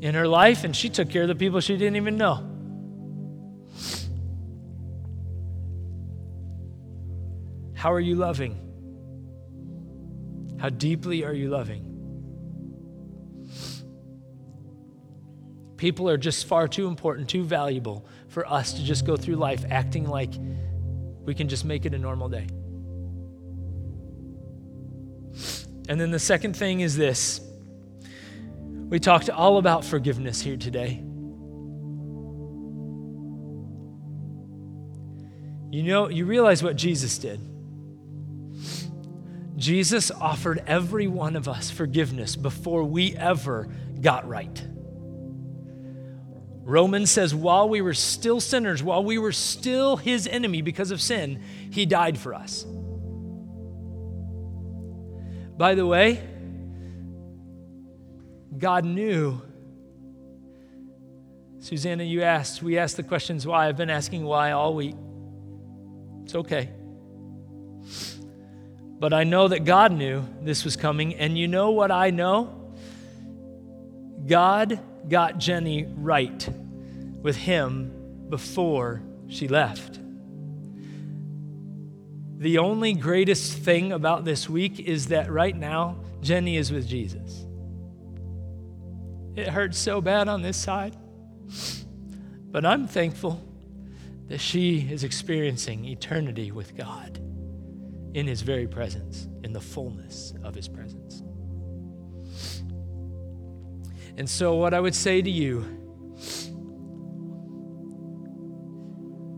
in 0.00 0.14
her 0.14 0.28
life, 0.28 0.64
and 0.64 0.74
she 0.74 0.88
took 0.88 1.10
care 1.10 1.22
of 1.22 1.28
the 1.28 1.34
people 1.34 1.60
she 1.60 1.76
didn't 1.76 1.96
even 1.96 2.16
know. 2.16 2.36
How 7.74 7.92
are 7.92 8.00
you 8.00 8.14
loving? 8.14 8.65
How 10.58 10.68
deeply 10.70 11.24
are 11.24 11.32
you 11.32 11.50
loving? 11.50 11.92
People 15.76 16.08
are 16.08 16.16
just 16.16 16.46
far 16.46 16.66
too 16.68 16.86
important, 16.86 17.28
too 17.28 17.44
valuable 17.44 18.06
for 18.28 18.50
us 18.50 18.72
to 18.74 18.82
just 18.82 19.04
go 19.04 19.16
through 19.16 19.36
life 19.36 19.64
acting 19.70 20.08
like 20.08 20.32
we 21.24 21.34
can 21.34 21.48
just 21.48 21.64
make 21.64 21.84
it 21.84 21.92
a 21.92 21.98
normal 21.98 22.28
day. 22.28 22.46
And 25.88 26.00
then 26.00 26.10
the 26.10 26.18
second 26.18 26.56
thing 26.56 26.80
is 26.80 26.96
this 26.96 27.40
we 28.88 29.00
talked 29.00 29.28
all 29.28 29.58
about 29.58 29.84
forgiveness 29.84 30.40
here 30.40 30.56
today. 30.56 31.02
You 35.70 35.82
know, 35.82 36.08
you 36.08 36.24
realize 36.24 36.62
what 36.62 36.76
Jesus 36.76 37.18
did. 37.18 37.40
Jesus 39.56 40.10
offered 40.10 40.62
every 40.66 41.06
one 41.06 41.34
of 41.34 41.48
us 41.48 41.70
forgiveness 41.70 42.36
before 42.36 42.84
we 42.84 43.16
ever 43.16 43.68
got 44.00 44.28
right. 44.28 44.64
Romans 46.62 47.10
says, 47.10 47.34
while 47.34 47.68
we 47.68 47.80
were 47.80 47.94
still 47.94 48.40
sinners, 48.40 48.82
while 48.82 49.02
we 49.02 49.18
were 49.18 49.32
still 49.32 49.96
his 49.96 50.26
enemy 50.26 50.62
because 50.62 50.90
of 50.90 51.00
sin, 51.00 51.42
he 51.70 51.86
died 51.86 52.18
for 52.18 52.34
us. 52.34 52.66
By 55.56 55.74
the 55.74 55.86
way, 55.86 56.22
God 58.58 58.84
knew. 58.84 59.40
Susanna, 61.60 62.04
you 62.04 62.22
asked, 62.22 62.62
we 62.62 62.78
asked 62.78 62.96
the 62.96 63.02
questions 63.02 63.46
why. 63.46 63.68
I've 63.68 63.76
been 63.76 63.90
asking 63.90 64.24
why 64.24 64.52
all 64.52 64.74
week. 64.74 64.96
It's 66.24 66.34
okay. 66.34 66.70
But 68.98 69.12
I 69.12 69.24
know 69.24 69.48
that 69.48 69.64
God 69.64 69.92
knew 69.92 70.24
this 70.40 70.64
was 70.64 70.76
coming. 70.76 71.14
And 71.16 71.36
you 71.36 71.48
know 71.48 71.70
what 71.70 71.90
I 71.90 72.10
know? 72.10 72.72
God 74.26 74.80
got 75.08 75.38
Jenny 75.38 75.84
right 75.96 76.48
with 77.20 77.36
him 77.36 77.92
before 78.28 79.02
she 79.28 79.48
left. 79.48 80.00
The 82.38 82.58
only 82.58 82.94
greatest 82.94 83.58
thing 83.58 83.92
about 83.92 84.24
this 84.24 84.48
week 84.48 84.80
is 84.80 85.08
that 85.08 85.30
right 85.30 85.56
now, 85.56 85.96
Jenny 86.22 86.56
is 86.56 86.72
with 86.72 86.86
Jesus. 86.88 87.44
It 89.36 89.48
hurts 89.48 89.78
so 89.78 90.00
bad 90.00 90.28
on 90.28 90.42
this 90.42 90.56
side, 90.56 90.96
but 92.50 92.64
I'm 92.64 92.88
thankful 92.88 93.42
that 94.28 94.38
she 94.38 94.88
is 94.90 95.04
experiencing 95.04 95.84
eternity 95.84 96.50
with 96.50 96.76
God 96.76 97.20
in 98.16 98.26
His 98.26 98.40
very 98.40 98.66
presence, 98.66 99.28
in 99.44 99.52
the 99.52 99.60
fullness 99.60 100.32
of 100.42 100.54
His 100.54 100.68
presence. 100.68 101.22
And 104.16 104.28
so, 104.28 104.54
what 104.54 104.72
I 104.72 104.80
would 104.80 104.94
say 104.94 105.20
to 105.20 105.30
you 105.30 105.66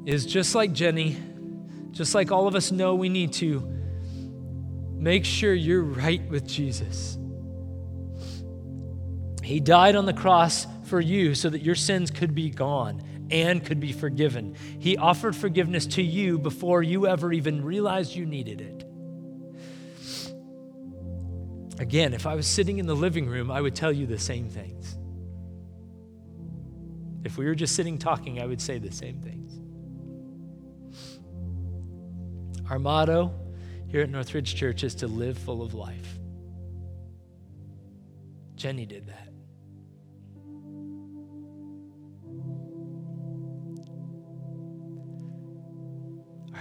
is 0.07 0.25
just 0.25 0.55
like 0.55 0.73
Jenny, 0.73 1.17
just 1.91 2.15
like 2.15 2.31
all 2.31 2.47
of 2.47 2.55
us 2.55 2.71
know 2.71 2.95
we 2.95 3.09
need 3.09 3.33
to, 3.35 3.69
make 4.93 5.25
sure 5.25 5.53
you're 5.53 5.83
right 5.83 6.23
with 6.31 6.47
Jesus. 6.47 7.19
He 9.43 9.59
died 9.59 9.97
on 9.97 10.07
the 10.07 10.13
cross 10.13 10.69
for 10.85 11.01
you 11.01 11.35
so 11.35 11.51
that 11.51 11.63
your 11.63 11.75
sins 11.75 12.13
could 12.13 12.33
be 12.33 12.49
gone 12.49 13.03
and 13.31 13.65
could 13.65 13.81
be 13.81 13.93
forgiven. 13.93 14.55
He 14.79 14.97
offered 14.97 15.37
forgiveness 15.37 15.87
to 15.87 16.03
you 16.03 16.39
before 16.39 16.83
you 16.83 17.07
ever 17.07 17.33
even 17.33 17.65
realized 17.65 18.15
you 18.15 18.27
needed 18.27 18.61
it. 18.61 18.85
Again, 21.81 22.13
if 22.13 22.27
I 22.27 22.35
was 22.35 22.47
sitting 22.47 22.79
in 22.79 22.87
the 22.87 22.97
living 22.97 23.29
room, 23.29 23.51
I 23.51 23.61
would 23.61 23.75
tell 23.75 23.93
you 23.93 24.07
the 24.07 24.19
same 24.19 24.49
things. 24.49 24.97
If 27.25 27.39
we 27.39 27.47
were 27.47 27.55
just 27.55 27.75
sitting 27.77 27.99
talking, 27.99 28.41
I 28.41 28.47
would 28.47 28.61
say 28.61 28.79
the 28.79 28.91
same 28.91 29.21
things. 29.21 29.61
Our 32.71 32.79
motto 32.79 33.33
here 33.89 34.03
at 34.03 34.11
Northridge 34.11 34.55
Church 34.55 34.85
is 34.85 34.95
to 34.97 35.07
live 35.07 35.39
full 35.39 35.63
of 35.63 35.75
life. 35.75 36.19
Jenny 38.57 38.87
did 38.87 39.07
that. 39.07 39.28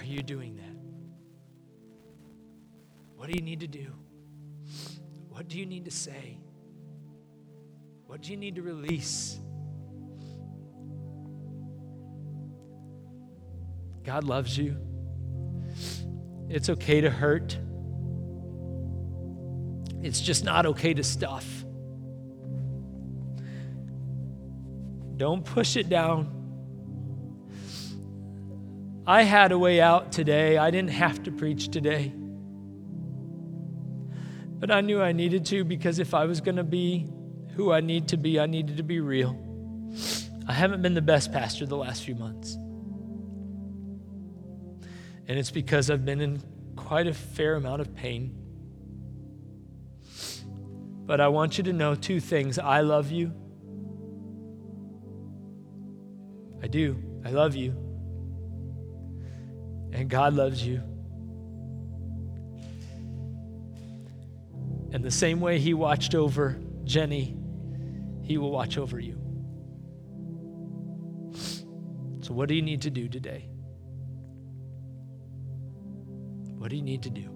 You 0.08 0.24
doing 0.24 0.55
that? 0.55 0.64
What 3.16 3.30
do 3.30 3.34
you 3.36 3.41
need 3.41 3.62
to 3.62 3.68
do? 3.68 3.88
What 5.30 5.47
do 5.47 5.58
you 5.58 5.66
need 5.66 5.86
to 5.86 5.91
say? 5.91 6.38
What 8.05 8.22
do 8.22 8.32
you 8.32 8.38
need 8.38 8.55
to 8.55 8.62
release? 8.62 9.39
God 14.03 14.24
loves 14.24 14.58
you. 14.58 14.78
It's 16.49 16.70
okay 16.70 17.01
to 17.01 17.10
hurt. 17.10 17.58
It's 20.01 20.22
just 20.22 20.45
not 20.45 20.66
okay 20.68 20.93
to 20.93 21.03
stuff. 21.03 21.45
Don't 25.18 25.43
push 25.43 25.76
it 25.76 25.89
down. 25.89 26.37
I 29.08 29.24
had 29.24 29.53
a 29.53 29.58
way 29.58 29.80
out 29.80 30.12
today. 30.12 30.58
I 30.58 30.70
didn't 30.70 30.89
have 30.89 31.24
to 31.24 31.32
preach 31.32 31.70
today. 31.70 32.14
But 34.60 34.70
I 34.70 34.82
knew 34.82 35.01
I 35.01 35.14
needed 35.14 35.45
to 35.45 35.64
because 35.64 35.99
if 35.99 36.14
I 36.14 36.26
was 36.26 36.41
going 36.41 36.58
to 36.58 36.66
be 36.66 37.08
who 37.55 37.72
I 37.72 37.80
need 37.80 38.10
to 38.10 38.18
be, 38.18 38.38
I 38.38 38.47
needed 38.47 38.76
to 38.78 38.84
be 38.84 38.99
real. 38.99 39.41
I 40.45 40.51
haven't 40.51 40.82
been 40.82 40.93
the 40.93 41.01
best 41.01 41.32
pastor 41.32 41.66
the 41.66 41.78
last 41.78 42.03
few 42.03 42.16
months. 42.16 42.55
And 45.30 45.39
it's 45.39 45.51
because 45.51 45.89
I've 45.89 46.03
been 46.03 46.20
in 46.20 46.43
quite 46.76 47.08
a 47.08 47.14
fair 47.14 47.55
amount 47.55 47.80
of 47.80 47.95
pain. 47.95 48.36
But 51.05 51.22
I 51.22 51.30
want 51.30 51.58
you 51.58 51.64
to 51.64 51.74
know 51.74 51.95
two 51.95 52.20
things 52.20 52.60
I 52.60 52.82
love 52.82 53.10
you. 53.10 53.34
I 56.62 56.68
do. 56.68 57.01
I 57.24 57.30
love 57.30 57.55
you. 57.55 57.87
And 59.98 60.12
God 60.12 60.36
loves 60.36 60.64
you. 60.64 60.76
And 64.93 65.04
the 65.04 65.10
same 65.10 65.39
way 65.41 65.58
He 65.58 65.74
watched 65.74 66.14
over 66.14 66.56
Jenny, 66.84 67.36
He 68.22 68.38
will 68.38 68.52
watch 68.52 68.78
over 68.78 69.00
you. 69.00 69.16
So, 72.22 72.32
what 72.34 72.48
do 72.48 72.54
you 72.54 72.62
need 72.62 72.84
to 72.84 72.91
do 72.91 73.10
today? 73.10 73.50
What 76.60 76.70
do 76.70 76.76
you 76.76 76.84
need 76.84 77.02
to 77.02 77.10
do? 77.10 77.32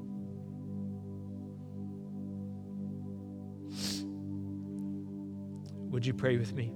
Would 5.89 6.05
you 6.05 6.13
pray 6.13 6.37
with 6.37 6.53
me? 6.53 6.71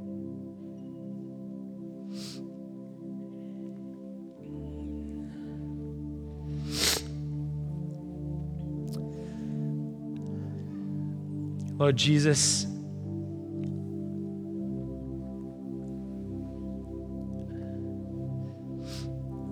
Lord 11.86 11.98
Jesus, 11.98 12.66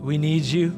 we 0.01 0.17
need 0.17 0.41
you. 0.41 0.69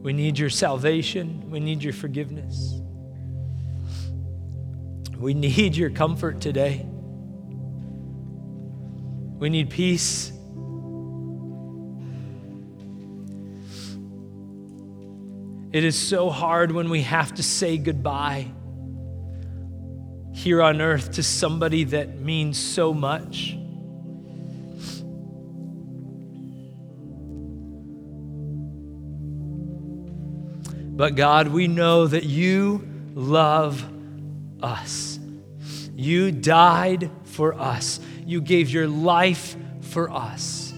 We 0.00 0.12
need 0.12 0.38
your 0.38 0.48
salvation. 0.48 1.50
We 1.50 1.58
need 1.58 1.82
your 1.82 1.92
forgiveness. 1.92 2.80
We 5.18 5.34
need 5.34 5.74
your 5.74 5.90
comfort 5.90 6.40
today. 6.40 6.86
We 9.40 9.50
need 9.50 9.70
peace. 9.70 10.35
It 15.76 15.84
is 15.84 15.94
so 15.94 16.30
hard 16.30 16.72
when 16.72 16.88
we 16.88 17.02
have 17.02 17.34
to 17.34 17.42
say 17.42 17.76
goodbye 17.76 18.46
here 20.32 20.62
on 20.62 20.80
earth 20.80 21.12
to 21.16 21.22
somebody 21.22 21.84
that 21.84 22.18
means 22.18 22.56
so 22.56 22.94
much. 22.94 23.58
But 30.96 31.14
God, 31.14 31.48
we 31.48 31.68
know 31.68 32.06
that 32.06 32.24
you 32.24 32.88
love 33.14 33.86
us. 34.62 35.18
You 35.94 36.32
died 36.32 37.10
for 37.24 37.52
us. 37.52 38.00
You 38.24 38.40
gave 38.40 38.70
your 38.70 38.88
life 38.88 39.54
for 39.82 40.10
us. 40.10 40.72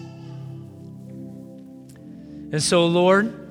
And 2.51 2.61
so, 2.61 2.87
Lord, 2.87 3.48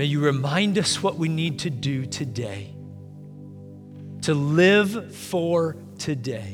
may 0.00 0.06
you 0.06 0.20
remind 0.20 0.78
us 0.78 1.02
what 1.02 1.18
we 1.18 1.28
need 1.28 1.58
to 1.58 1.68
do 1.68 2.06
today. 2.06 2.74
To 4.22 4.32
live 4.32 5.14
for 5.14 5.76
today. 5.98 6.52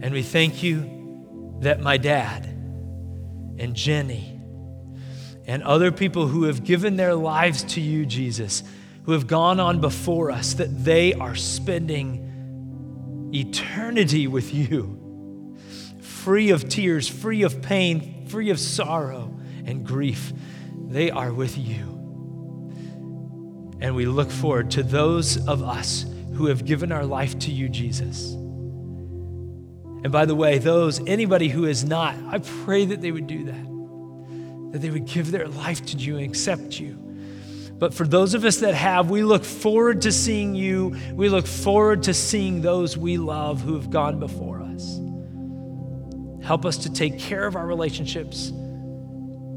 And 0.00 0.14
we 0.14 0.22
thank 0.22 0.62
you 0.62 1.58
that 1.60 1.80
my 1.80 1.98
dad, 1.98 2.46
and 2.46 3.74
Jenny 3.74 4.40
and 5.46 5.62
other 5.62 5.92
people 5.92 6.26
who 6.26 6.44
have 6.44 6.64
given 6.64 6.96
their 6.96 7.14
lives 7.14 7.62
to 7.74 7.82
you, 7.82 8.06
Jesus, 8.06 8.62
who 9.02 9.12
have 9.12 9.26
gone 9.26 9.60
on 9.60 9.82
before 9.82 10.30
us, 10.30 10.54
that 10.54 10.84
they 10.86 11.12
are 11.12 11.34
spending 11.34 13.30
eternity 13.34 14.26
with 14.26 14.54
you, 14.54 15.54
free 16.00 16.48
of 16.48 16.66
tears, 16.66 17.06
free 17.06 17.42
of 17.42 17.60
pain, 17.60 18.26
free 18.26 18.48
of 18.48 18.58
sorrow 18.58 19.35
and 19.66 19.84
grief. 19.84 20.32
They 20.88 21.10
are 21.10 21.32
with 21.32 21.58
you. 21.58 21.94
And 23.80 23.94
we 23.94 24.06
look 24.06 24.30
forward 24.30 24.70
to 24.72 24.82
those 24.82 25.46
of 25.46 25.62
us 25.62 26.06
who 26.34 26.46
have 26.46 26.64
given 26.64 26.92
our 26.92 27.04
life 27.04 27.38
to 27.40 27.50
you, 27.50 27.68
Jesus 27.68 28.36
and 30.06 30.12
by 30.12 30.24
the 30.24 30.36
way, 30.36 30.58
those, 30.58 31.00
anybody 31.08 31.48
who 31.48 31.64
is 31.64 31.84
not, 31.84 32.14
I 32.28 32.38
pray 32.38 32.84
that 32.84 33.00
they 33.00 33.10
would 33.10 33.26
do 33.26 33.42
that, 33.46 34.72
that 34.72 34.78
they 34.78 34.88
would 34.88 35.06
give 35.06 35.32
their 35.32 35.48
life 35.48 35.84
to 35.86 35.96
you 35.96 36.16
and 36.18 36.24
accept 36.24 36.78
you. 36.78 36.92
But 37.76 37.92
for 37.92 38.06
those 38.06 38.34
of 38.34 38.44
us 38.44 38.58
that 38.58 38.74
have, 38.74 39.10
we 39.10 39.24
look 39.24 39.42
forward 39.42 40.02
to 40.02 40.12
seeing 40.12 40.54
you. 40.54 40.96
We 41.12 41.28
look 41.28 41.44
forward 41.44 42.04
to 42.04 42.14
seeing 42.14 42.62
those 42.62 42.96
we 42.96 43.18
love 43.18 43.62
who 43.62 43.74
have 43.74 43.90
gone 43.90 44.20
before 44.20 44.62
us. 44.62 45.00
Help 46.46 46.64
us 46.64 46.76
to 46.78 46.92
take 46.92 47.18
care 47.18 47.44
of 47.44 47.56
our 47.56 47.66
relationships, 47.66 48.52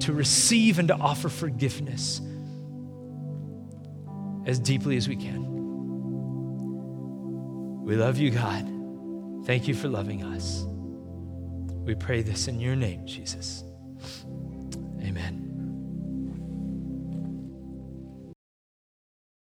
to 0.09 0.15
receive 0.15 0.79
and 0.79 0.87
to 0.87 0.95
offer 0.95 1.29
forgiveness 1.29 2.19
as 4.47 4.57
deeply 4.57 4.97
as 4.97 5.07
we 5.07 5.15
can. 5.15 5.45
We 7.83 7.95
love 7.95 8.17
you, 8.17 8.31
God. 8.31 8.67
Thank 9.45 9.67
you 9.67 9.75
for 9.75 9.87
loving 9.87 10.23
us. 10.23 10.65
We 11.85 11.93
pray 11.93 12.23
this 12.23 12.47
in 12.47 12.59
your 12.59 12.75
name, 12.75 13.05
Jesus. 13.05 13.63